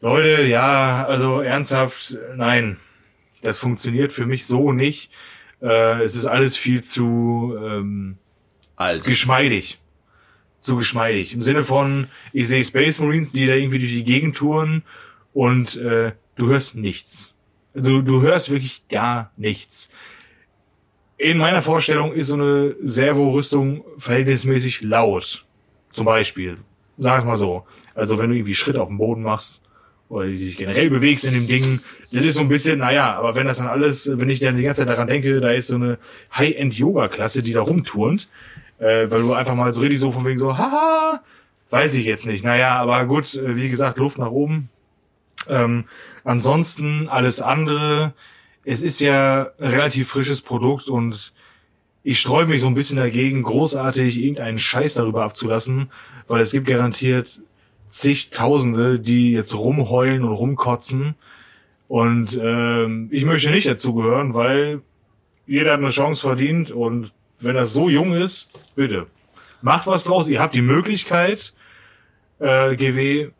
[0.00, 2.76] Leute, ja, also ernsthaft, nein,
[3.42, 5.10] das funktioniert für mich so nicht.
[5.60, 8.18] Äh, es ist alles viel zu ähm,
[8.76, 9.04] alt.
[9.06, 9.78] geschmeidig.
[10.60, 11.34] Zu geschmeidig.
[11.34, 14.82] Im Sinne von, ich sehe Space Marines, die da irgendwie durch die Gegend touren
[15.32, 17.36] und äh, du hörst nichts.
[17.74, 19.90] Du, du hörst wirklich gar nichts.
[21.16, 25.44] In meiner Vorstellung ist so eine Servo-Rüstung verhältnismäßig laut.
[25.92, 26.58] Zum Beispiel.
[26.96, 27.64] Sag mal so.
[27.94, 29.60] Also wenn du irgendwie Schritte auf dem Boden machst
[30.08, 31.80] oder dich generell bewegst in dem Ding,
[32.12, 34.62] das ist so ein bisschen, naja, aber wenn das dann alles, wenn ich dann die
[34.62, 35.98] ganze Zeit daran denke, da ist so eine
[36.34, 38.28] High-End-Yoga-Klasse, die da rumturnt,
[38.78, 41.22] äh, weil du einfach mal so richtig so von wegen so, haha,
[41.70, 42.44] weiß ich jetzt nicht.
[42.44, 44.70] Naja, aber gut, äh, wie gesagt, Luft nach oben.
[45.48, 45.84] Ähm,
[46.24, 48.12] ansonsten alles andere,
[48.64, 51.32] es ist ja ein relativ frisches Produkt und
[52.02, 55.90] ich streue mich so ein bisschen dagegen, großartig irgendeinen Scheiß darüber abzulassen,
[56.26, 57.40] weil es gibt garantiert
[57.88, 61.16] zigtausende, die jetzt rumheulen und rumkotzen.
[61.88, 64.82] Und ähm, ich möchte nicht dazugehören, weil
[65.46, 69.06] jeder hat eine Chance verdient und wenn das so jung ist, bitte.
[69.62, 71.52] Macht was draus, ihr habt die Möglichkeit,
[72.38, 73.30] äh, GW,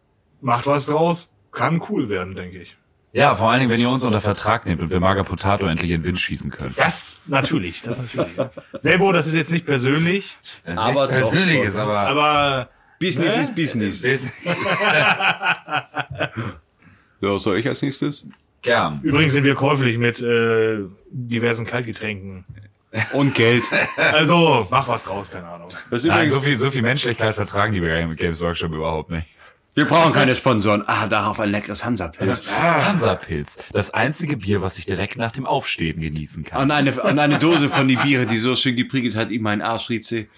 [0.41, 2.77] macht was draus, kann cool werden, denke ich.
[3.13, 5.91] Ja, vor allen Dingen, wenn ihr uns unter Vertrag nehmt und wir Maga Potato endlich
[5.91, 6.75] in den Wind schießen können.
[6.77, 8.37] Das natürlich, das natürlich.
[8.37, 8.51] ja.
[8.79, 11.81] Selbo, das ist jetzt nicht persönlich, Das ist Aber nichts doch, Persönliches, doch.
[11.83, 11.99] aber...
[12.01, 12.69] aber
[13.01, 13.41] Business Hä?
[13.43, 14.03] ist Business.
[14.05, 14.33] Ist-
[17.21, 18.29] Ja, soll ich als nächstes?
[18.63, 19.01] Gern.
[19.03, 20.79] übrigens sind wir käuflich mit äh,
[21.11, 22.45] diversen Kaltgetränken.
[23.13, 23.65] Und Geld.
[23.97, 25.69] Also, mach was draus, keine Ahnung.
[25.91, 29.27] Das ist Nein, so viel, so viel Menschlichkeit vertragen die bei Games Workshop überhaupt nicht.
[29.75, 30.85] wir brauchen keine Sponsoren.
[30.87, 32.51] Ah, darauf ein leckeres Hansa-Pilz.
[32.51, 33.59] Hansa-Pilz.
[33.73, 36.63] Das einzige Bier, was ich direkt nach dem Aufstehen genießen kann.
[36.63, 39.61] Und eine, und eine Dose von die Biere, die so schön gepriegelt hat, ihm mein
[39.61, 40.27] Arsch Rize.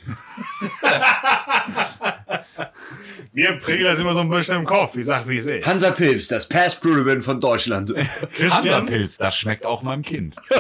[3.41, 5.65] Wir prägen das immer so ein bisschen im Kopf, ich sag, wie ich sehe.
[5.65, 7.91] Hansa Pilz, das Past Brewing von Deutschland.
[8.35, 10.37] Christian, Hansa-Pilz, das schmeckt auch meinem Kind.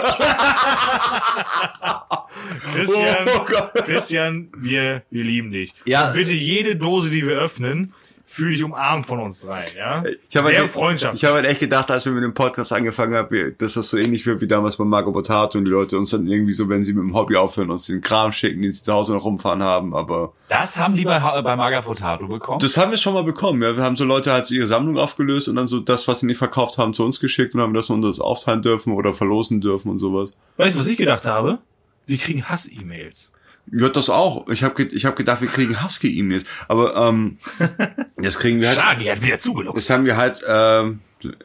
[2.74, 3.81] Christian, Oh.
[3.85, 5.74] Christian, wir, wir lieben dich.
[5.85, 6.09] Ja.
[6.09, 7.93] Und bitte jede Dose, die wir öffnen,
[8.33, 10.05] fühl dich umarmt von uns rein, ja?
[10.28, 11.20] Ich habe Sehr halt, freundschaftlich.
[11.20, 13.99] ich habe halt echt gedacht, als wir mit dem Podcast angefangen haben, dass das so
[13.99, 16.85] ähnlich wird wie damals bei Marco Potato und die Leute uns dann irgendwie so, wenn
[16.85, 19.64] sie mit dem Hobby aufhören, uns den Kram schicken, den sie zu Hause noch rumfahren
[19.64, 22.61] haben, aber Das haben die bei, bei Maga Potato bekommen.
[22.61, 23.76] das haben wir schon mal bekommen, ja.
[23.76, 26.39] Wir haben so Leute halt ihre Sammlung aufgelöst und dann so das, was sie nicht
[26.39, 29.99] verkauft haben, zu uns geschickt und haben das uns aufteilen dürfen oder verlosen dürfen und
[29.99, 30.31] sowas.
[30.57, 31.59] Weißt du, was ich gedacht habe?
[32.07, 33.33] Wir kriegen Hass-E-Mails.
[33.73, 34.49] Ja, das auch.
[34.49, 36.45] Ich habe ich hab gedacht, wir kriegen Husky-E-Mails.
[36.69, 37.39] Aber ähm,
[38.17, 38.79] das kriegen wir halt.
[38.79, 39.79] Schade, die hat wieder zugelockt.
[39.79, 41.01] Das haben wir halt ähm,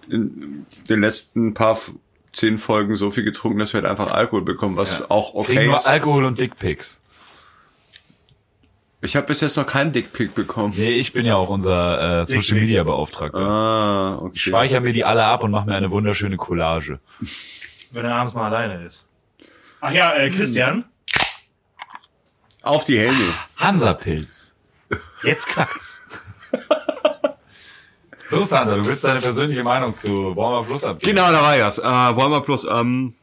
[0.09, 1.77] in den letzten paar
[2.31, 5.67] zehn Folgen so viel getrunken, dass wir halt einfach Alkohol bekommen, was auch Kriegen okay
[5.67, 5.87] nur ist.
[5.87, 7.01] Alkohol und Dickpics.
[9.01, 10.73] Ich habe bis jetzt noch keinen Dickpick bekommen.
[10.75, 13.37] Nee, ich bin ja auch unser äh, Social Media Beauftragter.
[13.37, 14.31] Ah, okay.
[14.33, 16.99] Ich speichere mir die alle ab und mache mir eine wunderschöne Collage.
[17.91, 19.05] Wenn er abends mal alleine ist.
[19.79, 20.85] Ach ja, äh, Christian,
[22.65, 23.33] Auf die Helme.
[23.57, 24.53] Hansapilz.
[25.23, 26.01] jetzt knackt's.
[28.27, 31.15] So, Sander, du willst deine persönliche Meinung zu Warmer Plus abgeben?
[31.15, 31.77] Genau, da war das.
[31.77, 32.65] Äh, Walmart Plus.
[32.65, 33.13] Ähm,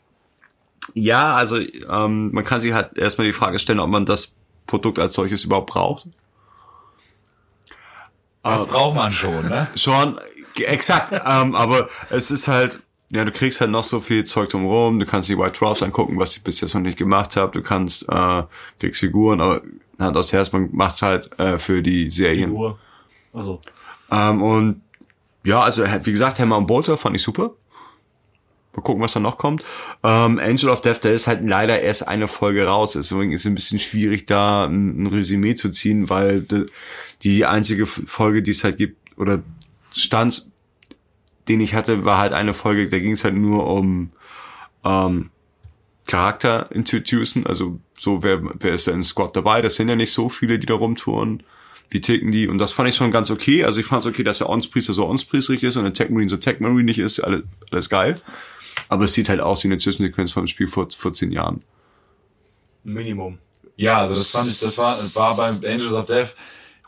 [0.94, 4.36] ja, also ähm, man kann sich halt erstmal die Frage stellen, ob man das
[4.68, 6.06] Produkt als solches überhaupt braucht.
[8.44, 9.66] Das braucht man schon, ne?
[9.74, 10.20] Schon,
[10.56, 11.12] exakt.
[11.12, 12.80] ähm, aber es ist halt,
[13.12, 14.98] ja, du kriegst halt noch so viel Zeug drumherum.
[14.98, 17.52] Du kannst die White Dwarfs angucken, was ich bis jetzt noch nicht gemacht habe.
[17.52, 18.42] Du kannst, äh,
[18.80, 19.60] kriegst Figuren, aber
[19.98, 22.50] Hand aus Herz, man macht's halt äh, für die Serien.
[22.50, 22.78] Figur.
[23.34, 23.60] Also,
[24.10, 24.82] Ähm, und
[25.44, 27.52] ja, also wie gesagt, Hammer und Bolter fand ich super.
[28.74, 29.62] Mal gucken, was da noch kommt.
[30.02, 32.92] Ähm, Angel of Death, da ist halt leider erst eine Folge raus.
[32.92, 36.46] Deswegen ist es ein bisschen schwierig, da ein, ein Resümee zu ziehen, weil
[37.22, 39.42] die einzige Folge, die es halt gibt, oder
[39.90, 40.46] Stand,
[41.48, 44.10] den ich hatte, war halt eine Folge, da ging es halt nur um
[44.84, 45.30] ähm,
[46.06, 49.62] Charakter introducen, also so, wer, wer ist da im Squad dabei?
[49.62, 51.42] Das sind ja nicht so viele, die da rumtouren.
[51.90, 52.48] Wie ticken die?
[52.48, 53.64] Und das fand ich schon ganz okay.
[53.64, 56.28] Also ich fand es okay, dass der Onspriester so onspriestrig ist und der Tech Marine
[56.28, 57.20] so Tech Marine nicht ist.
[57.20, 58.20] Alles, alles geil.
[58.88, 61.62] Aber es sieht halt aus wie eine Zwischensequenz vom Spiel vor, vor zehn Jahren.
[62.82, 63.38] Minimum.
[63.76, 66.34] Ja, also das fand ich, das war, war beim Angels of Death.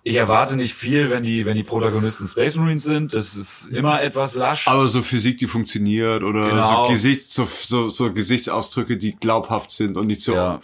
[0.07, 3.15] Ich erwarte nicht viel, wenn die, wenn die Protagonisten Space Marines sind.
[3.15, 4.69] Das ist immer etwas lasch.
[4.69, 6.85] Aber so Physik, die funktioniert oder Genau.
[6.87, 10.35] so, Gesicht, so, so, so Gesichtsausdrücke, die glaubhaft sind und nicht so.
[10.35, 10.61] Ja.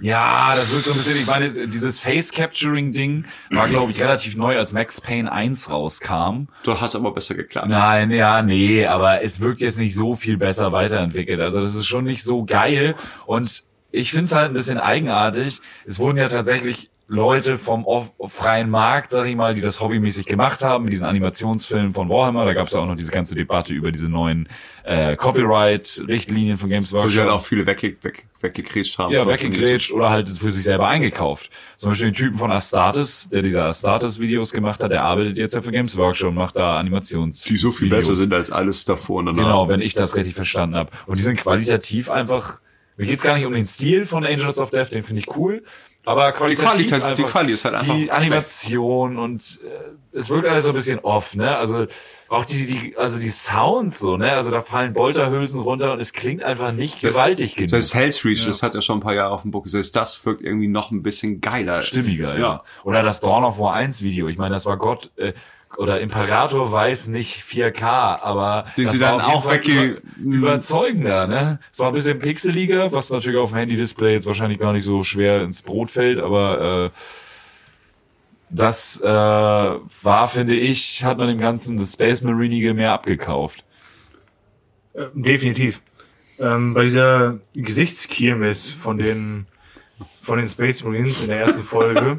[0.00, 4.56] Ja, das wird so ein bisschen, ich meine, dieses Face-Capturing-Ding war, glaube ich, relativ neu,
[4.56, 6.46] als Max Payne 1 rauskam.
[6.64, 7.68] Du hast aber besser geklappt.
[7.68, 11.40] Nein, ja, nee, aber es wirkt jetzt nicht so viel besser weiterentwickelt.
[11.40, 12.96] Also das ist schon nicht so geil.
[13.26, 13.62] Und
[13.92, 15.60] ich finde es halt ein bisschen eigenartig.
[15.86, 17.84] Es wurden ja tatsächlich Leute vom
[18.26, 22.46] freien Markt, sag ich mal, die das hobbymäßig gemacht haben, mit diesen Animationsfilmen von Warhammer.
[22.46, 24.48] Da gab es ja auch noch diese ganze Debatte über diese neuen
[24.84, 27.20] äh, Copyright-Richtlinien von Games Wo sie Workshop.
[27.20, 29.12] halt auch viele wegge weg, weggekriegt haben.
[29.12, 31.50] Ja, weggegrätscht oder halt für sich selber eingekauft.
[31.76, 35.60] Zum Beispiel den Typen von Astartes, der diese Astartes-Videos gemacht hat, der arbeitet jetzt ja
[35.60, 37.42] für Games Workshop und macht da Animations.
[37.42, 38.06] Die so viel Videos.
[38.06, 39.42] besser sind als alles davor und danach.
[39.42, 40.90] Genau, wenn ich das richtig verstanden habe.
[41.06, 42.60] Und die sind qualitativ einfach.
[42.96, 45.62] Mir geht's gar nicht um den Stil von Angels of Death, den finde ich cool.
[46.04, 48.10] Aber qualitativ Qualität- die einfach Quali ist halt einfach die.
[48.10, 51.56] Animation und äh, es wirkt alles so ein bisschen off, ne?
[51.56, 51.86] Also
[52.28, 54.32] auch die, die, also die Sounds so, ne?
[54.32, 57.70] Also da fallen Bolterhülsen runter und es klingt einfach nicht gewaltig genug.
[57.70, 59.70] Selbst Hell's Reach, das hat ja schon ein paar Jahre auf dem Buckel.
[59.70, 61.82] Selbst das wirkt irgendwie noch ein bisschen geiler.
[61.82, 62.40] stimmiger, ja.
[62.40, 62.64] Ja.
[62.84, 64.28] Oder das Dawn of War 1 Video.
[64.28, 65.32] Ich meine, das war Gott äh,
[65.78, 67.82] oder Imperator weiß nicht 4K,
[68.20, 71.58] aber Den das sie dann auch wegge- über, überzeugender, ne?
[71.70, 75.02] Es war ein bisschen pixeliger, was natürlich auf dem Handy-Display jetzt wahrscheinlich gar nicht so
[75.02, 76.98] schwer ins Brot fällt, aber äh,
[78.54, 83.64] das äh, war, finde ich, hat man dem Ganzen das Space Marinige mehr abgekauft.
[84.92, 85.80] Äh, definitiv.
[86.38, 89.46] Ähm, bei dieser Gesichtskirmes von den
[90.22, 92.16] von den Space Marines in der ersten Folge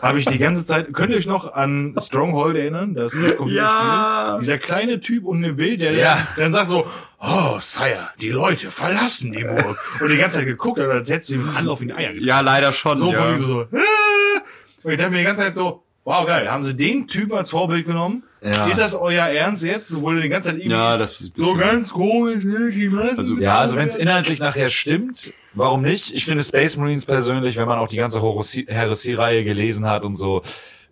[0.00, 0.92] habe ich die ganze Zeit.
[0.92, 2.94] Könnt ihr euch noch an Stronghold erinnern?
[2.94, 3.56] Das Computerspiel?
[3.56, 4.38] Ja.
[4.40, 6.26] Dieser kleine Typ und ein Bild, der Ja.
[6.36, 6.86] dann sagt so:
[7.20, 9.78] Oh, Sire, die Leute verlassen die Burg.
[10.00, 12.26] Und die ganze Zeit geguckt hat, als hättest du ihm Anlauf in die Eier gekriegt.
[12.26, 12.98] Ja, leider schon.
[12.98, 13.22] So ja.
[13.22, 13.62] von so.
[13.62, 13.66] äh.
[14.84, 17.50] Und ich dachte mir die ganze Zeit so, wow, geil, haben sie den Typen als
[17.50, 18.24] Vorbild genommen?
[18.44, 18.66] Ja.
[18.66, 20.00] Ist das euer Ernst jetzt?
[20.00, 23.38] Wo ihr die ganze Zeit irgendwie Ja, das ist ein so ganz komisch, ne, Also-
[23.38, 26.12] Ja, also wenn es inhaltlich nachher stimmt, warum nicht?
[26.12, 30.14] Ich finde Space Marines persönlich, wenn man auch die ganze Heresy- Heresy-Reihe gelesen hat und
[30.16, 30.42] so,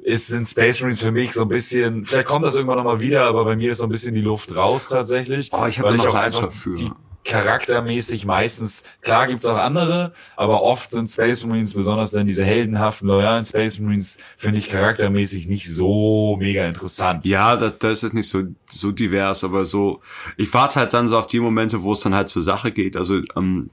[0.02, 3.24] ist, sind Space Marines für mich so ein bisschen, vielleicht kommt das irgendwann nochmal wieder,
[3.24, 5.50] aber bei mir ist so ein bisschen die Luft raus tatsächlich.
[5.52, 6.74] Oh, ich hab weil da ich noch auch einfach für.
[6.76, 6.90] die
[7.24, 13.08] charaktermäßig meistens, klar gibt's auch andere, aber oft sind Space Marines, besonders dann diese heldenhaften,
[13.08, 17.24] loyalen Space Marines, finde ich charaktermäßig nicht so mega interessant.
[17.24, 20.00] Ja, das, das ist nicht so, so divers, aber so,
[20.36, 22.96] ich warte halt dann so auf die Momente, wo es dann halt zur Sache geht.
[22.96, 23.70] Also, ähm,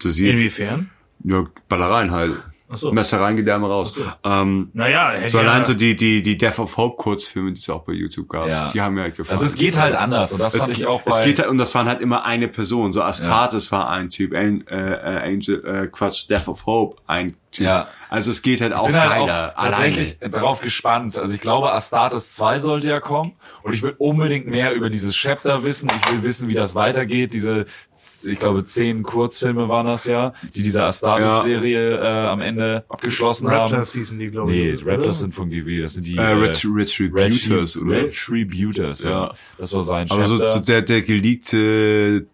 [0.00, 0.90] du siehst, Inwiefern?
[1.24, 2.42] ja, Ballereien halt.
[2.72, 2.92] So.
[2.92, 3.96] Messer rein, Gedärme raus.
[4.22, 7.68] Ähm, Naja, so ja- allein so die, die, die Death of Hope Kurzfilme, die es
[7.68, 8.68] auch bei YouTube gab, Ja.
[8.68, 9.38] die haben mir halt gefallen.
[9.40, 11.10] Also es geht halt anders und das es, fand ich auch bei...
[11.10, 12.92] es geht halt, und das waren halt immer eine Person.
[12.92, 17.34] So Astartes war ein Typ, An, äh, äh, Angel, äh, Quatsch, Death of Hope ein
[17.52, 17.66] Typ.
[17.66, 17.88] Ja.
[18.08, 19.54] Also es geht halt auch bin halt geiler.
[19.56, 21.18] auch tatsächlich darauf gespannt.
[21.18, 23.32] Also ich glaube, Astartes 2 sollte ja kommen
[23.64, 25.90] und ich will unbedingt mehr über dieses Chapter wissen.
[26.04, 27.32] Ich will wissen, wie das weitergeht.
[27.32, 27.66] Diese,
[28.24, 33.70] ich glaube, zehn Kurzfilme waren das ja, die diese Astartes-Serie äh, am Ende abgeschlossen haben.
[33.72, 34.86] Raptors hießen die, glaube Nee, ich.
[34.86, 38.04] Raptors sind von GW, das sind die Äh, Ret Retributors, oder?
[38.04, 39.10] Retributors, ja.
[39.10, 39.34] Ja.
[39.58, 40.50] Das war sein Aber Chapter.
[40.50, 42.26] so, so der, der geleakte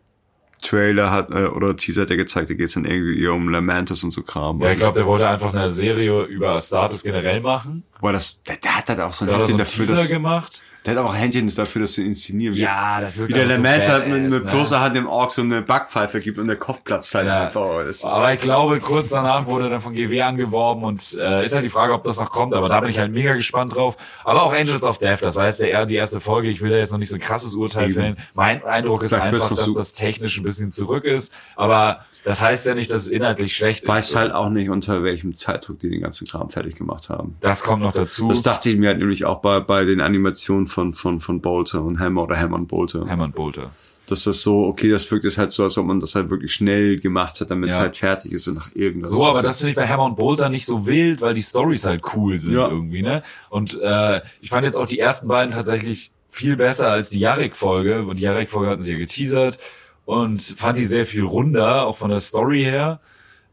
[0.63, 4.03] Trailer hat äh, oder Teaser hat er gezeigt, da geht's dann irgendwie eher um Lamentus
[4.05, 4.61] und so Kram.
[4.61, 7.85] Ja, ich glaube, der wollte einfach eine Serie über Astartes generell machen.
[8.01, 9.87] Boah, das, der, der hat halt auch so ein Da hat so Händchen einen dafür,
[9.87, 10.63] Teaser das, gemacht.
[10.87, 12.55] Der hat auch ein Händchen dafür, das zu inszenieren.
[12.55, 14.51] Wie- Ja, das wird Wie der so Lament halt mit, mit ne?
[14.51, 17.45] bloßer Hand dem Ork so eine Backpfeife gibt und der Kopf platzt halt Ja.
[17.45, 17.61] einfach.
[17.61, 21.65] Oh, Aber ich glaube, kurz danach wurde dann von GW angeworben und äh, ist halt
[21.65, 22.55] die Frage, ob das noch kommt.
[22.55, 23.97] Aber da bin ich halt mega gespannt drauf.
[24.25, 26.49] Aber auch Angels of Death, das war jetzt der, die erste Folge.
[26.49, 27.95] Ich will da jetzt noch nicht so ein krasses Urteil Eben.
[27.95, 28.17] fällen.
[28.35, 31.33] Mein Eindruck ist Vielleicht einfach, dass das technisch ein bisschen zurück ist.
[31.57, 34.17] Aber das heißt ja nicht, dass es inhaltlich schlecht weiß ist.
[34.17, 37.37] halt auch nicht, unter welchem Zeitdruck die den ganzen Kram fertig gemacht haben.
[37.41, 38.29] Das kommt noch dazu.
[38.29, 41.83] Das dachte ich mir halt nämlich auch bei, bei den Animationen von, von, von Bolter
[41.83, 43.09] und Hammer oder Hammer und Bolter.
[43.09, 43.71] Hammond Bolter.
[44.09, 46.53] Dass das so, okay, das wirkt jetzt halt so, als ob man das halt wirklich
[46.53, 47.81] schnell gemacht hat, damit es Ja.
[47.83, 49.11] halt fertig ist und nach irgendwas.
[49.11, 51.87] So, aber das finde ich bei Hammer und Bolter nicht so wild, weil die Stories
[51.87, 52.69] halt cool sind Ja.
[52.69, 53.23] irgendwie, ne?
[53.49, 58.03] Und äh, ich fand jetzt auch die ersten beiden tatsächlich viel besser als die Jarek-Folge.
[58.05, 59.59] Und die Jarek-Folge hatten sie ja geteasert
[60.05, 63.01] und fand die sehr viel runder, auch von der Story her.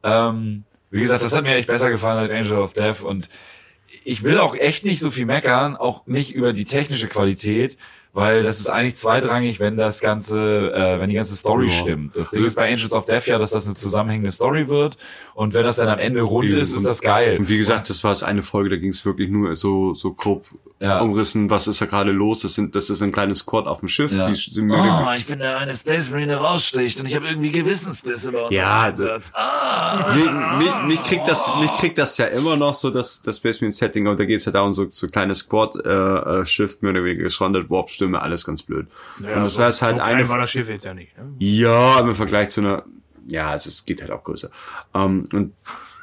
[0.04, 3.28] Ähm, wie gesagt, das hat mir echt besser gefallen als Angel of Death und
[4.06, 7.78] ich will auch echt nicht so viel meckern, auch nicht über die technische Qualität,
[8.14, 11.72] weil das ist eigentlich zweitrangig, wenn das ganze, äh, wenn die ganze Story Ja.
[11.74, 12.16] stimmt.
[12.16, 14.98] Das Ding ist bei Angels of Death ja, dass das eine zusammenhängende Story wird
[15.34, 17.38] und wenn das dann am Ende rund ist, ist das geil.
[17.40, 20.14] Und wie gesagt, das war jetzt eine Folge, da ging es wirklich nur so, so
[20.14, 20.46] grob
[20.80, 21.00] Ja.
[21.00, 22.42] umrissen, was ist da gerade los.
[22.42, 24.12] Das sind, das ist ein kleines Squad auf dem Schiff.
[24.12, 24.28] Ja.
[24.28, 27.52] Die sind Oh, ich bin der eine Space Marine, der raussticht und ich habe irgendwie
[27.52, 29.32] Gewissensbisse bei unserem Ja, Einsatz.
[29.34, 30.14] Ah.
[30.14, 33.62] mich, mich, mich kriegt das, mich kriegt das ja immer noch so, dass das Space
[33.62, 36.92] Marine Setting, aber da geht's ja darum, so, so kleines Squad, äh, äh, Schiff, mehr
[36.92, 37.70] oder weniger geschrandet,
[38.04, 38.88] Warp-Stimme, alles ganz blöd.
[39.22, 41.18] Ja, und das so, war jetzt halt so eine, war das Schiff jetzt ja nicht.
[41.18, 41.34] Ne?
[41.40, 42.84] ja, im Vergleich zu einer,
[43.28, 44.50] ja, es, es geht halt auch größer.
[44.94, 45.54] Ähm, und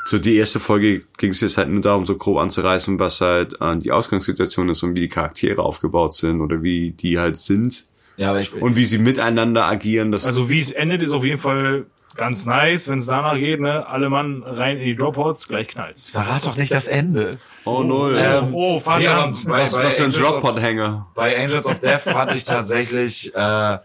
[0.06, 3.60] so die erste Folge ging es jetzt halt nur darum, so grob anzureißen, was halt
[3.60, 7.84] äh, die Ausgangssituation ist und wie die Charaktere aufgebaut sind oder wie die halt sind
[8.16, 10.10] Ja, aber ich und wie sie miteinander agieren.
[10.10, 11.86] Das Also wie es endet, ist auf jeden Fall
[12.20, 13.86] ganz nice, wenn es danach geht, ne?
[13.88, 16.10] Alle Mann rein in die Dropouts, gleich knallt's.
[16.10, 17.38] verrat doch nicht das Ende.
[17.64, 18.16] oh null.
[18.18, 21.06] Ähm, oh, Fabian, nee, aber bei- was, bei was für ein Droppot-Hänger.
[21.14, 23.78] Bei Angels of Death fand ich tatsächlich, äh,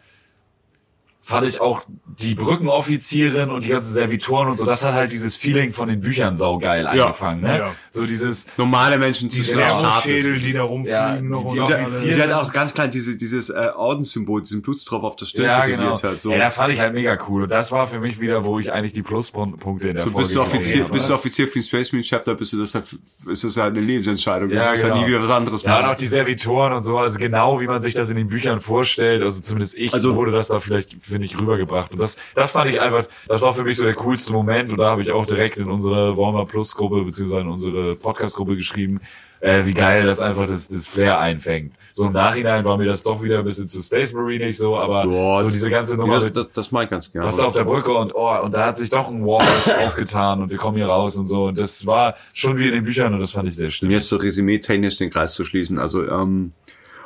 [1.28, 1.82] fand ich auch
[2.20, 6.00] die Brückenoffizierin und die ganzen Servitoren und so, das hat halt dieses Feeling von den
[6.00, 7.58] Büchern saugeil eingefangen, ne?
[7.58, 7.72] Ja.
[7.90, 10.94] So dieses, Normale Menschen zu die Servoschädel, die da rumfliegen.
[10.94, 15.16] Ja, die- die Die hat auch ganz klein diese, dieses äh, Ordenssymbol, diesen Blutstropf auf
[15.16, 16.02] der Stirn ja, tätowiert genau.
[16.04, 16.32] halt so.
[16.32, 17.44] Ey, das fand ich halt mega cool.
[17.44, 20.26] Und das war für mich wieder, wo ich eigentlich die Pluspunkte in der so Folge
[20.28, 20.94] bist du Offizier, habe.
[20.94, 22.86] bist du Offizier für den Space Marine Chapter, bist du das halt,
[23.32, 24.50] ist das halt eine Lebensentscheidung.
[24.52, 24.94] Ja, du genau.
[24.96, 25.94] halt nie wieder was anderes Ja, und machen.
[25.94, 29.24] auch die Servitoren und so, also genau wie man sich das in den Büchern vorstellt,
[29.24, 31.94] also zumindest ich Also- wurde das da vielleicht, finde ich, rübergebracht.
[31.94, 34.78] Und das, das fand ich einfach, das war für mich so der coolste Moment und
[34.80, 38.58] da habe ich auch direkt in unsere Warmer Plus Gruppe, beziehungsweise in unsere Podcast Gruppe
[38.58, 39.00] geschrieben,
[39.40, 41.74] äh, wie geil das einfach das, das Flair einfängt.
[41.94, 44.76] So im Nachhinein war mir das doch wieder ein bisschen zu Space Marine nicht so,
[44.78, 47.28] aber Ja, so diese ganze Nummer das, das, das mag ich ganz gerne.
[47.28, 49.40] was da auf der Brücke und oh, und da hat sich doch ein Wall
[49.86, 51.46] aufgetan und wir kommen hier raus und so.
[51.46, 53.94] Und das war schon wie in den Büchern und das fand ich sehr Und stimmig.
[53.94, 55.80] jetzt so resümee-technisch den Kreis zu schließen.
[55.80, 56.52] Also ähm,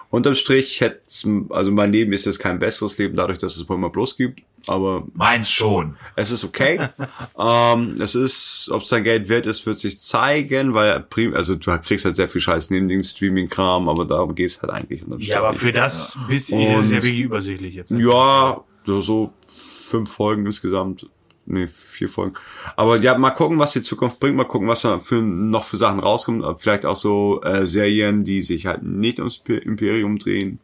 [0.10, 1.02] unterm Strich hätte
[1.50, 5.06] also mein Leben ist jetzt kein besseres Leben dadurch, dass es Bäumer bloß gibt, aber
[5.14, 5.96] Meins schon.
[6.16, 6.90] es ist okay.
[7.40, 11.56] ähm, es ist, ob es sein Geld wert ist, wird sich zeigen, weil prim, also
[11.56, 15.04] du kriegst halt sehr viel Scheiß neben dem Streaming-Kram, aber darum geht's halt eigentlich.
[15.04, 15.62] unterm Ja, aber Strich.
[15.62, 17.92] für das bisschen Und- das ist ja wirklich übersichtlich jetzt.
[17.92, 21.08] Ja, so fünf Folgen insgesamt.
[21.52, 22.36] Nee, vier Folgen.
[22.76, 25.78] Aber ja, mal gucken, was die Zukunft bringt, mal gucken, was da für, noch für
[25.78, 26.44] Sachen rauskommen.
[26.58, 30.60] Vielleicht auch so äh, Serien, die sich halt nicht ums Imperium drehen.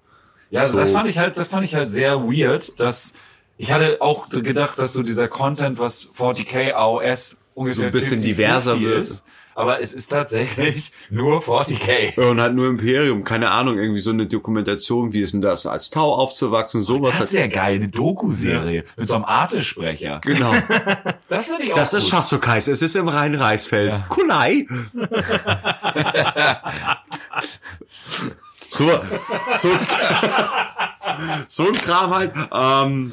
[0.52, 0.80] Ja, also So.
[0.80, 3.16] das fand ich halt, das fand ich halt sehr weird, dass
[3.58, 8.20] ich hatte auch gedacht, dass so dieser Content, was 40k AOS ungefähr So ein bisschen
[8.22, 9.02] 50-50 diverser wird.
[9.02, 9.26] ist,
[9.56, 12.14] aber es ist tatsächlich nur 40k.
[12.22, 15.66] Ja, Und halt nur Imperium, keine Ahnung, irgendwie so eine Dokumentation, wie ist denn das,
[15.66, 17.34] als Tau aufzuwachsen, sowas Das halt.
[17.34, 20.20] wäre geil, eine Doku-Serie mit so einem Arte-Sprecher.
[20.22, 20.54] Genau.
[21.30, 22.12] Das finde ich auch Das ist gut.
[22.12, 23.98] Schassokais, es ist im Rhein-Reichsfeld.
[24.10, 24.68] Kulai.
[28.70, 28.92] so,
[29.58, 29.70] so,
[31.48, 32.32] so ein Kram halt.
[32.52, 33.12] Ähm,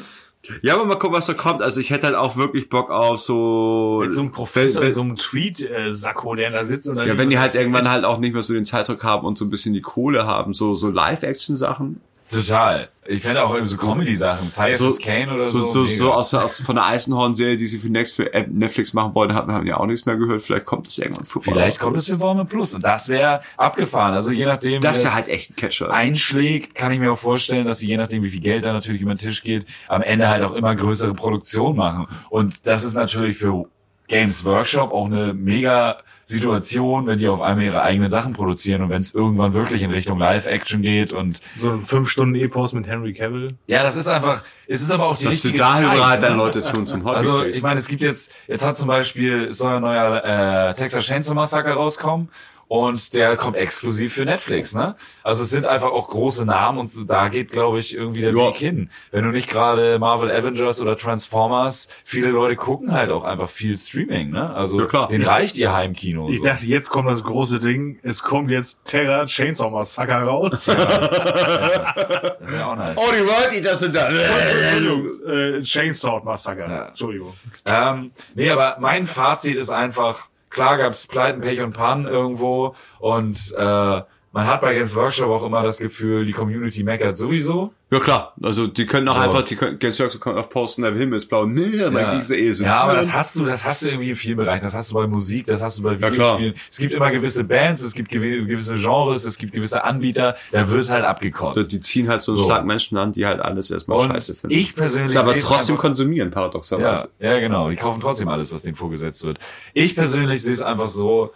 [0.63, 1.63] ja, aber mal gucken, was da kommt.
[1.63, 4.01] Also ich hätte halt auch wirklich Bock auf so...
[4.03, 7.17] Mit so einem Professor, wenn, mit so einem Tweet-Sakko, der da sitzt und dann ja,
[7.17, 9.51] wenn die halt irgendwann halt auch nicht mehr so den Zeitdruck haben und so ein
[9.51, 12.01] bisschen die Kohle haben, so, so Live-Action-Sachen.
[12.33, 12.89] Total.
[13.05, 15.67] Ich fände auch irgendwie so Comedy-Sachen, Cyrus So, Kane oder so, so.
[15.67, 19.13] so, so aus, aus von der Eisenhorn-Serie, die sie für Next für App- Netflix machen
[19.15, 20.41] wollten, haben wir ja auch nichts mehr gehört.
[20.41, 21.51] Vielleicht kommt das irgendwann vorbei.
[21.53, 24.15] Vielleicht kommt es für Warmer Plus und das wäre abgefahren.
[24.15, 25.91] Also je nachdem, Das wäre halt echt ein Catcher.
[25.93, 29.03] einschlägt, kann ich mir auch vorstellen, dass sie je nachdem, wie viel Geld da natürlich
[29.03, 32.07] über den Tisch geht, am Ende halt auch immer größere Produktionen machen.
[32.31, 33.67] Und das ist natürlich für
[34.07, 35.99] Games Workshop auch eine mega
[36.33, 39.91] Situation, wenn die auf einmal ihre eigenen Sachen produzieren und wenn es irgendwann wirklich in
[39.91, 43.55] Richtung Live-Action geht und So ein fünf Stunden Epos mit Henry Cavill.
[43.67, 46.19] ja, das ist einfach, es ist aber auch die Dass du richtige da Zeit, überall
[46.19, 46.27] ne?
[46.27, 49.45] dann Leute zu zum Hobby Also ich meine, es gibt jetzt, jetzt hat zum Beispiel,
[49.45, 52.29] es soll ein neuer äh, Texas Chainsaw Massacre rauskommen
[52.73, 54.97] und der kommt exklusiv für Netflix, ne?
[55.23, 58.31] Also es sind einfach auch große Namen und so, da geht, glaube ich, irgendwie der
[58.31, 58.49] Ja.
[58.49, 58.89] Weg hin.
[59.11, 63.77] Wenn du nicht gerade Marvel Avengers oder Transformers, viele Leute gucken halt auch einfach viel
[63.77, 64.55] Streaming, ne?
[64.55, 65.09] Also Ja, klar.
[65.09, 66.31] denen reicht ihr Heimkino.
[66.31, 66.45] Ich so.
[66.45, 67.99] dachte, jetzt kommt das große Ding.
[68.03, 70.65] Es kommt jetzt Terra Chainsaw Massacre raus.
[70.65, 72.97] das ist ja auch nice.
[72.97, 74.09] oh, die Leute, das sind da.
[74.09, 76.61] Entschuldigung, äh, Chainsaw Massacre.
[76.71, 76.87] Ja.
[76.89, 77.35] Entschuldigung.
[77.67, 83.37] Ähm, nee, aber mein Fazit ist einfach, klar gab's Pleiten, Pech und Pannen irgendwo und
[83.57, 87.73] äh, man hat bei Games Workshop auch immer das Gefühl, die Community meckert sowieso.
[87.91, 89.21] Ja klar, also die können auch So.
[89.21, 91.45] einfach, die können, Games Workshop können auch posten, der Himmel ist blau.
[91.45, 92.15] Nee, aber Ja.
[92.17, 92.65] diese eh so.
[92.65, 94.65] ja, aber das hast du, das hast du irgendwie in vielen Bereichen.
[94.65, 96.11] Das hast du bei Musik, das hast du bei klar.
[96.13, 96.55] Videospielen.
[96.71, 100.37] es gibt immer gewisse Bands, es gibt gewi- gewisse Genres, es gibt gewisse Anbieter.
[100.53, 101.71] Da wird halt abgekotzt.
[101.71, 102.47] Die ziehen halt so, So.
[102.47, 104.57] stark Menschen an, die halt alles erstmal Und scheiße finden.
[104.57, 107.11] ich persönlich Ist aber trotzdem konsumieren, Ja, paradoxerweise.
[107.19, 107.69] ja, genau.
[107.69, 109.39] Die kaufen trotzdem alles, was denen vorgesetzt wird.
[109.75, 111.35] Ich persönlich sehe es einfach so,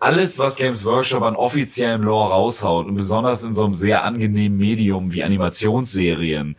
[0.00, 4.58] alles, was Games Workshop an offiziellem Lore raushaut und besonders in so einem sehr angenehmen
[4.58, 6.56] Medium wie Animationsserien,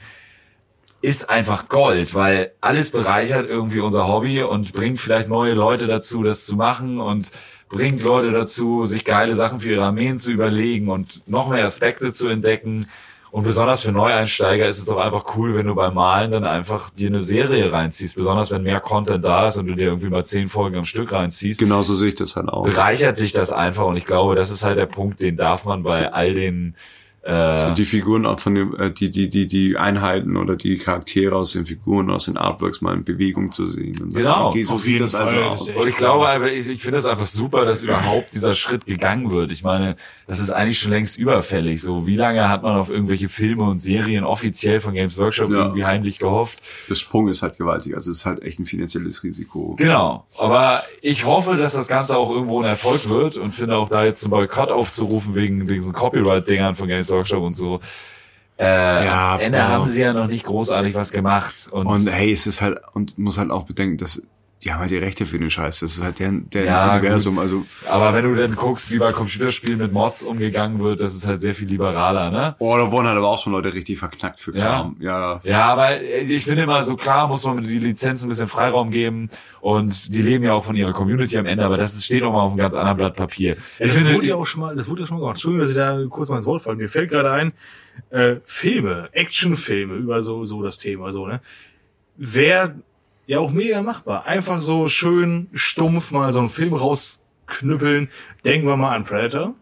[1.02, 6.22] ist einfach Gold, weil alles bereichert irgendwie unser Hobby und bringt vielleicht neue Leute dazu,
[6.22, 7.32] das zu machen und
[7.68, 12.14] bringt Leute dazu, sich geile Sachen für ihre Armeen zu überlegen und noch mehr Aspekte
[12.14, 12.86] zu entdecken.
[13.32, 16.90] Und besonders für Neueinsteiger ist es doch einfach cool, wenn du beim Malen dann einfach
[16.90, 18.18] dir eine Serie reinziehst.
[18.18, 21.14] Besonders wenn mehr Content da ist und du dir irgendwie mal zehn Folgen am Stück
[21.14, 21.58] reinziehst.
[21.58, 22.66] Genauso sehe ich das halt auch.
[22.66, 23.86] Bereichert dich das einfach.
[23.86, 26.76] Und ich glaube, das ist halt der Punkt, den darf man bei all den
[27.24, 31.36] äh, die Figuren auch von dem, äh, die, die, die, die Einheiten oder die Charaktere
[31.36, 34.02] aus den Figuren, aus den Artworks mal in Bewegung zu sehen.
[34.02, 35.44] Und Genau, okay, so auf sieht jeden das also Fall.
[35.44, 35.60] aus.
[35.60, 38.56] Das ist Und ich glaube einfach, ich, ich finde es einfach super, dass überhaupt dieser
[38.56, 39.52] Schritt gegangen wird.
[39.52, 41.80] Ich meine, das ist eigentlich schon längst überfällig.
[41.82, 45.58] So, wie lange hat man auf irgendwelche Filme und Serien offiziell von Games Workshop Ja.
[45.66, 46.60] irgendwie heimlich gehofft?
[46.90, 49.76] Der Sprung ist halt gewaltig, also es ist halt echt ein finanzielles Risiko.
[49.78, 50.26] Genau.
[50.40, 54.04] Aber ich hoffe, dass das Ganze auch irgendwo ein Erfolg wird und finde auch da
[54.06, 57.80] jetzt zum Boykott aufzurufen wegen, so Copyright-Dingern von Games Workshop und so.
[58.58, 59.68] Äh, Ja, am Ende boah.
[59.68, 61.70] haben sie ja noch nicht großartig was gemacht.
[61.72, 64.22] Und, Und hey, es ist halt, und muss halt auch bedenken, dass
[64.64, 65.80] die haben halt die Rechte für den Scheiß.
[65.80, 67.40] Das ist halt der, der Ja, Universum.
[67.40, 71.26] Also, aber wenn du dann guckst, wie bei Computerspielen mit Mods umgegangen wird, das ist
[71.26, 72.56] halt sehr viel liberaler, ne?
[72.60, 74.62] oh, da wurden halt aber auch schon Leute richtig verknackt für Ja.
[74.62, 74.98] Kram.
[75.00, 75.40] Ja.
[75.44, 79.30] Ja, aber ich finde immer so klar, muss man die Lizenz ein bisschen Freiraum geben
[79.62, 82.42] und die leben ja auch von ihrer Community am Ende, aber das steht auch mal
[82.44, 83.56] auf einem ganz anderen Blatt Papier.
[83.80, 85.36] Ja, Ich das finde, wurde ja auch schon mal, das wurde ja schon mal gemacht.
[85.38, 86.76] Entschuldigung, dass ich da kurz mal ins Wort falle.
[86.78, 87.54] Mir fällt gerade ein,
[88.12, 91.42] äh, Filme, Actionfilme über so, so das Thema, so, ne?
[92.18, 92.76] Wäre
[93.32, 94.28] ja auch mega machbar.
[94.28, 98.10] Einfach so schön stumpf mal so einen Film rausknüppeln.
[98.44, 99.56] Denken wir mal an Predator.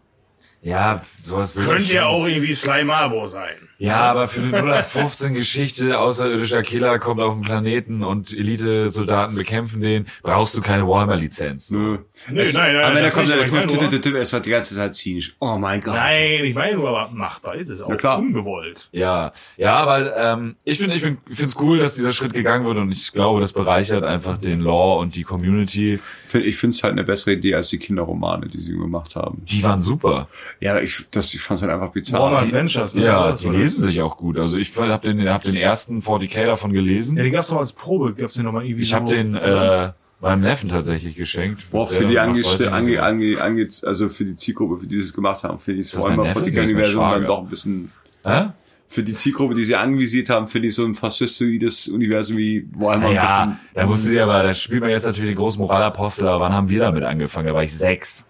[0.63, 3.68] ja, sowas würde Könnte ja auch irgendwie Sly Marbo sein.
[3.80, 9.82] Ja, aber für eine 0815 Geschichte, außerirdischer Killer kommt auf den Planeten und Elite-Soldaten bekämpfen
[9.82, 11.71] den, brauchst du keine Warhammer-Lizenz.
[11.71, 11.99] Nö.
[12.30, 14.95] Nee, es, nein, nein, aber wenn er das kommt, der es wird die ganze Zeit
[14.95, 15.38] zynisch.
[15.39, 15.95] Oh mein Gott.
[15.95, 17.95] Nein, ich meine nur, aber machbar ist es auch.
[17.95, 18.19] Klar.
[18.19, 18.89] Ungewollt.
[18.91, 22.65] Ja, ja, aber ähm, ich bin, ich bin, finde es cool, dass dieser Schritt gegangen
[22.65, 26.01] wird und ich glaube, das bereichert einfach den Lore und die Community.
[26.25, 29.45] Ich finde es halt eine bessere Idee als die Kinderromane, die sie gemacht haben.
[29.45, 30.27] Die waren super.
[30.59, 32.23] Ja, ich, das, ich fand es halt einfach bizarr.
[32.23, 33.05] Warner Adventures, ne?
[33.05, 33.68] Ja, die ne?
[33.70, 34.38] Lesen sich auch gut.
[34.38, 37.17] Also ich habe den, hab den ersten 40k davon gelesen.
[37.17, 39.91] Ja, die gab's noch als Probe, gab's den nochmal irgendwie Ich habe den äh,
[40.22, 41.70] meinem Neffen tatsächlich geschenkt.
[41.72, 42.41] Boah, für die ange,
[42.72, 45.88] ange, ange, ange, also für die Zielgruppe, für die sie es gemacht haben, finde ich
[45.88, 46.51] es vor allem mein mal vor Neffe?
[46.51, 47.28] die Nee, ist mein Universum dann Schwager.
[47.28, 47.91] doch ein bisschen,
[48.26, 48.45] Hä?
[48.88, 53.11] für die Zielgruppe, die sie anvisiert haben, finde ich so ein faschistoides Universum wie Warhammer
[53.11, 56.28] Ja, ein da musst du dir aber, da spielt man jetzt natürlich den großen Moralapostel,
[56.28, 57.47] aber wann haben wir damit angefangen?
[57.47, 58.28] Da war ich sechs.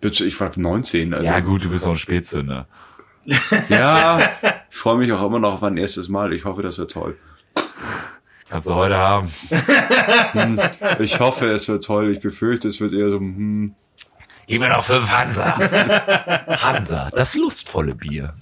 [0.00, 1.24] bisschen, ich war 19, also.
[1.30, 2.66] Ja gut, du bist auch ein Spätzünder.
[3.68, 4.20] Ja,
[4.70, 6.32] ich freue mich auch immer noch auf mein erstes Mal.
[6.32, 7.16] Ich hoffe, das wird toll.
[8.48, 9.30] Kannst du heute haben.
[10.98, 12.10] Ich hoffe, es wird toll.
[12.10, 13.74] Ich befürchte, es wird eher so, hm,
[14.46, 15.56] Gib mir noch fünf Hansa.
[16.62, 18.34] Hansa, das lustvolle Bier.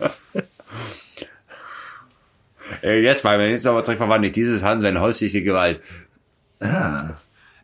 [2.82, 5.80] Äh, jetzt mal, wenn jetzt aber direkt verwandelt, dieses Hans in häusliche Gewalt.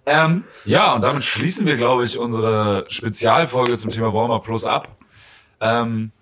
[0.07, 4.97] Ähm, ja, und damit schließen wir, glaube ich, unsere Spezialfolge zum Thema Warhammer Plus ab.
[5.61, 6.13] Ähm,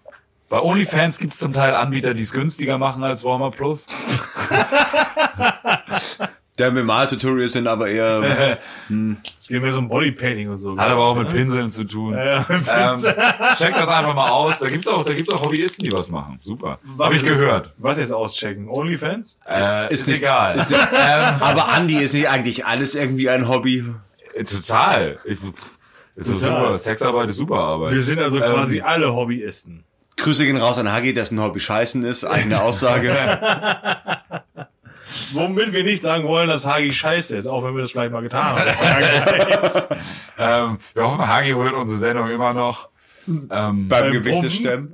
[0.48, 3.86] bei OnlyFans gibt es zum Teil Anbieter, die es günstiger machen als Warhammer Plus.
[6.58, 8.58] Der mit Maltutorials sind aber eher,
[9.38, 10.74] Es geht mehr so um Bodypainting und so.
[10.78, 12.14] Hat aber auch mit Pinseln zu tun.
[12.14, 13.14] Ja, ja, mit Ähm,
[13.58, 14.60] check das einfach mal aus.
[14.60, 16.40] Da gibt's auch, da gibt's auch Hobbyisten, die was machen.
[16.42, 16.78] Super.
[16.98, 17.74] Hab ich gehört.
[17.76, 18.70] Was jetzt auschecken?
[18.70, 19.36] Onlyfans?
[19.46, 20.56] Äh, ist, Ist nicht- egal.
[20.70, 23.84] ähm, aber Andi ist nicht eigentlich alles irgendwie ein Hobby.
[24.34, 25.18] äh, total.
[25.26, 25.32] Ich,
[26.14, 26.62] ist so Total.
[26.62, 26.78] super.
[26.78, 27.92] Sexarbeit ist super Arbeit.
[27.92, 29.84] Wir sind also Ähm, quasi alle Hobbyisten.
[30.16, 33.12] Grüße gehen raus an Hagi, dessen Hobby scheißen ist, eigene Aussage.
[35.32, 38.22] Womit wir nicht sagen wollen, dass Hagi scheiße ist, auch wenn wir das vielleicht mal
[38.22, 39.86] getan haben.
[40.38, 42.90] Ähm, wir hoffen, Hagi hört unsere Sendung immer noch.
[43.26, 44.92] Ähm, Beim Beim Gewichtestemmen.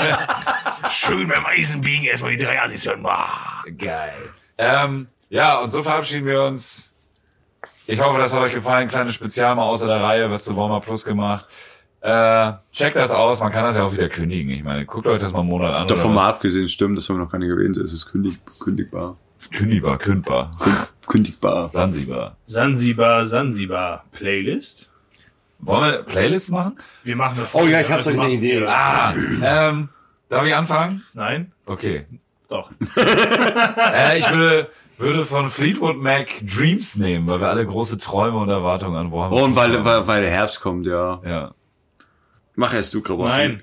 [0.90, 3.06] Schön beim Eisenbiegen erstmal die drei Assis-Hören.
[3.78, 4.12] geil.
[4.58, 6.92] Ähm, ja, und so verabschieden wir uns.
[7.86, 8.88] Ich hoffe, das hat euch gefallen.
[8.88, 11.46] Kleines Spezial mal außer der Reihe, was zu Warmer Plus gemacht.
[12.00, 14.50] Äh, checkt das aus, man kann das ja auch wieder kündigen.
[14.52, 15.88] Ich meine, guckt euch das mal einen Monat an.
[15.88, 19.16] Davon mal abgesehen, stimmt, das haben wir noch gar nicht erwähnt, es ist kündig, kündigbar.
[19.52, 20.50] Kündigbar, kündbar.
[21.06, 21.70] Kündigbar.
[21.70, 22.36] Sansibar.
[22.44, 24.04] Sansibar, Sansibar.
[24.12, 24.88] Playlist?
[25.60, 26.78] Wollen wir Playlist machen?
[27.02, 28.64] Wir machen eine Oh ja, ich Folge, hab so also eine machen Idee.
[28.66, 29.88] Ah, ähm,
[30.28, 31.02] darf ich anfangen?
[31.14, 31.52] Nein?
[31.66, 32.04] Okay.
[32.48, 32.70] Doch.
[32.96, 34.68] Äh, ich würde,
[34.98, 39.36] würde von Fleetwood Mac Dreams nehmen, weil wir alle große Träume und Erwartungen an Warhammer
[39.36, 39.84] Oh, und weil, haben.
[39.84, 41.20] weil, weil der Herbst kommt, ja.
[41.24, 41.50] Ja.
[42.58, 43.30] Mach erst du, Grabos.
[43.30, 43.62] Nein.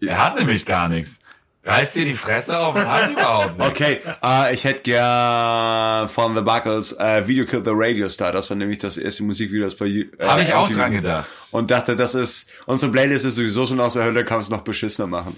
[0.00, 1.18] Er hat nämlich gar nichts.
[1.64, 3.72] Reißt dir die Fresse auf und hat überhaupt nichts.
[3.72, 8.30] Okay, äh, ich hätte gern von The Buckles äh, Video Killed the Radio Star.
[8.30, 11.28] Das war nämlich das erste Musikvideo, das bei äh, Habe ich auch dran gedacht.
[11.50, 14.60] Und dachte, das ist, unsere Playlist ist sowieso schon aus der Hölle, kann es noch
[14.60, 15.34] beschissener machen.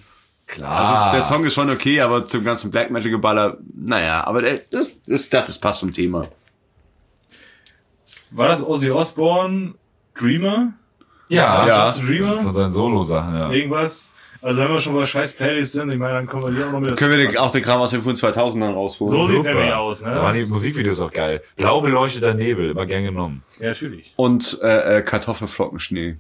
[0.47, 1.07] Klar.
[1.07, 4.61] Also der Song ist schon okay, aber zum ganzen Black Metal Geballer, naja, aber der,
[4.71, 6.29] das, das, ich dachte, das passt zum Thema.
[8.33, 9.77] War das Ozzy Osbourne?
[10.15, 10.75] Dreamer?
[11.29, 11.87] Ja, Ja.
[11.87, 12.37] Just a Dreamer?
[12.39, 13.51] Von seinen Solo-Sachen, ja.
[13.51, 14.11] Irgendwas?
[14.41, 16.71] Also wenn wir schon bei scheiß Playlists sind, ich meine, dann können wir die auch
[16.71, 19.13] noch mit Können wir den, auch den Kram aus den 2000ern rausholen?
[19.13, 20.45] So sieht's nämlich aus, Da waren ne?
[20.45, 21.43] die Musikvideos auch geil.
[21.57, 23.43] Blau beleuchteter Nebel, immer gern genommen.
[23.59, 24.13] Ja, natürlich.
[24.15, 26.19] Und äh, äh, Kartoffelflockenschnee.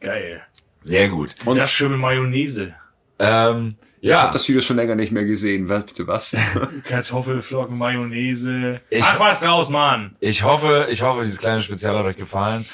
[0.00, 0.42] Geil.
[0.80, 1.30] Sehr gut.
[1.44, 2.72] Und das schön mit Mayonnaise.
[3.18, 5.68] Ähm, Ich ja, habe das Video schon länger nicht mehr gesehen.
[5.68, 6.36] Was, bitte was?
[6.84, 8.80] Kartoffelflocken, Mayonnaise.
[8.90, 10.14] Ich- Ach was draus, Mann!
[10.20, 12.64] ich hoffe, ich hoffe, dieses kleine Spezial hat euch gefallen.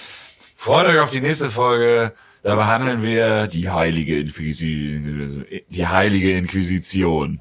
[0.57, 2.13] Freut euch auf die nächste Folge.
[2.43, 5.45] Da behandeln wir die heilige Inquisition.
[5.69, 7.41] Die heilige Inquisition.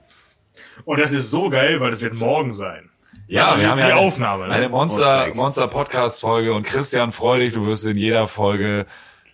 [0.84, 2.90] Und das ist so geil, weil das wird morgen sein.
[3.28, 4.54] Ja, Also wir haben die ja eine, Aufnahme, ne?
[4.54, 5.28] eine Monster.
[5.34, 8.86] Monster Podcast Folge und Christian, freu dich, du wirst in jeder Folge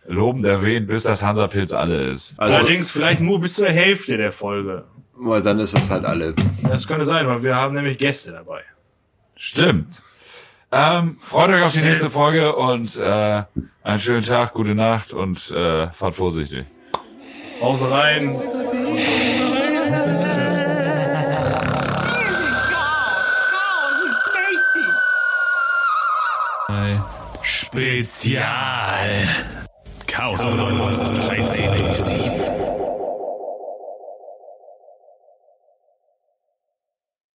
[0.06, 2.40] lobend erwähnt, bis das Hansapilz alle ist.
[2.40, 4.86] Also, Allerdings vielleicht nur bis zur Hälfte der Folge.
[5.16, 6.36] weil dann ist es halt alle.
[6.64, 8.62] Das könnte sein, weil wir haben nämlich Gäste dabei.
[9.36, 10.02] Stimmt.
[10.74, 13.44] Ähm, freut euch auf die nächste Folge und äh,
[13.84, 16.66] einen schönen Tag, gute Nacht und äh, fahrt vorsichtig.
[17.62, 18.36] Haus rein.
[18.36, 18.52] Chaos,
[23.52, 24.94] Chaos ist mächtig.
[27.42, 29.28] Spezial.
[30.08, 32.61] Chaos bedeutet, was das 13 durchsieht.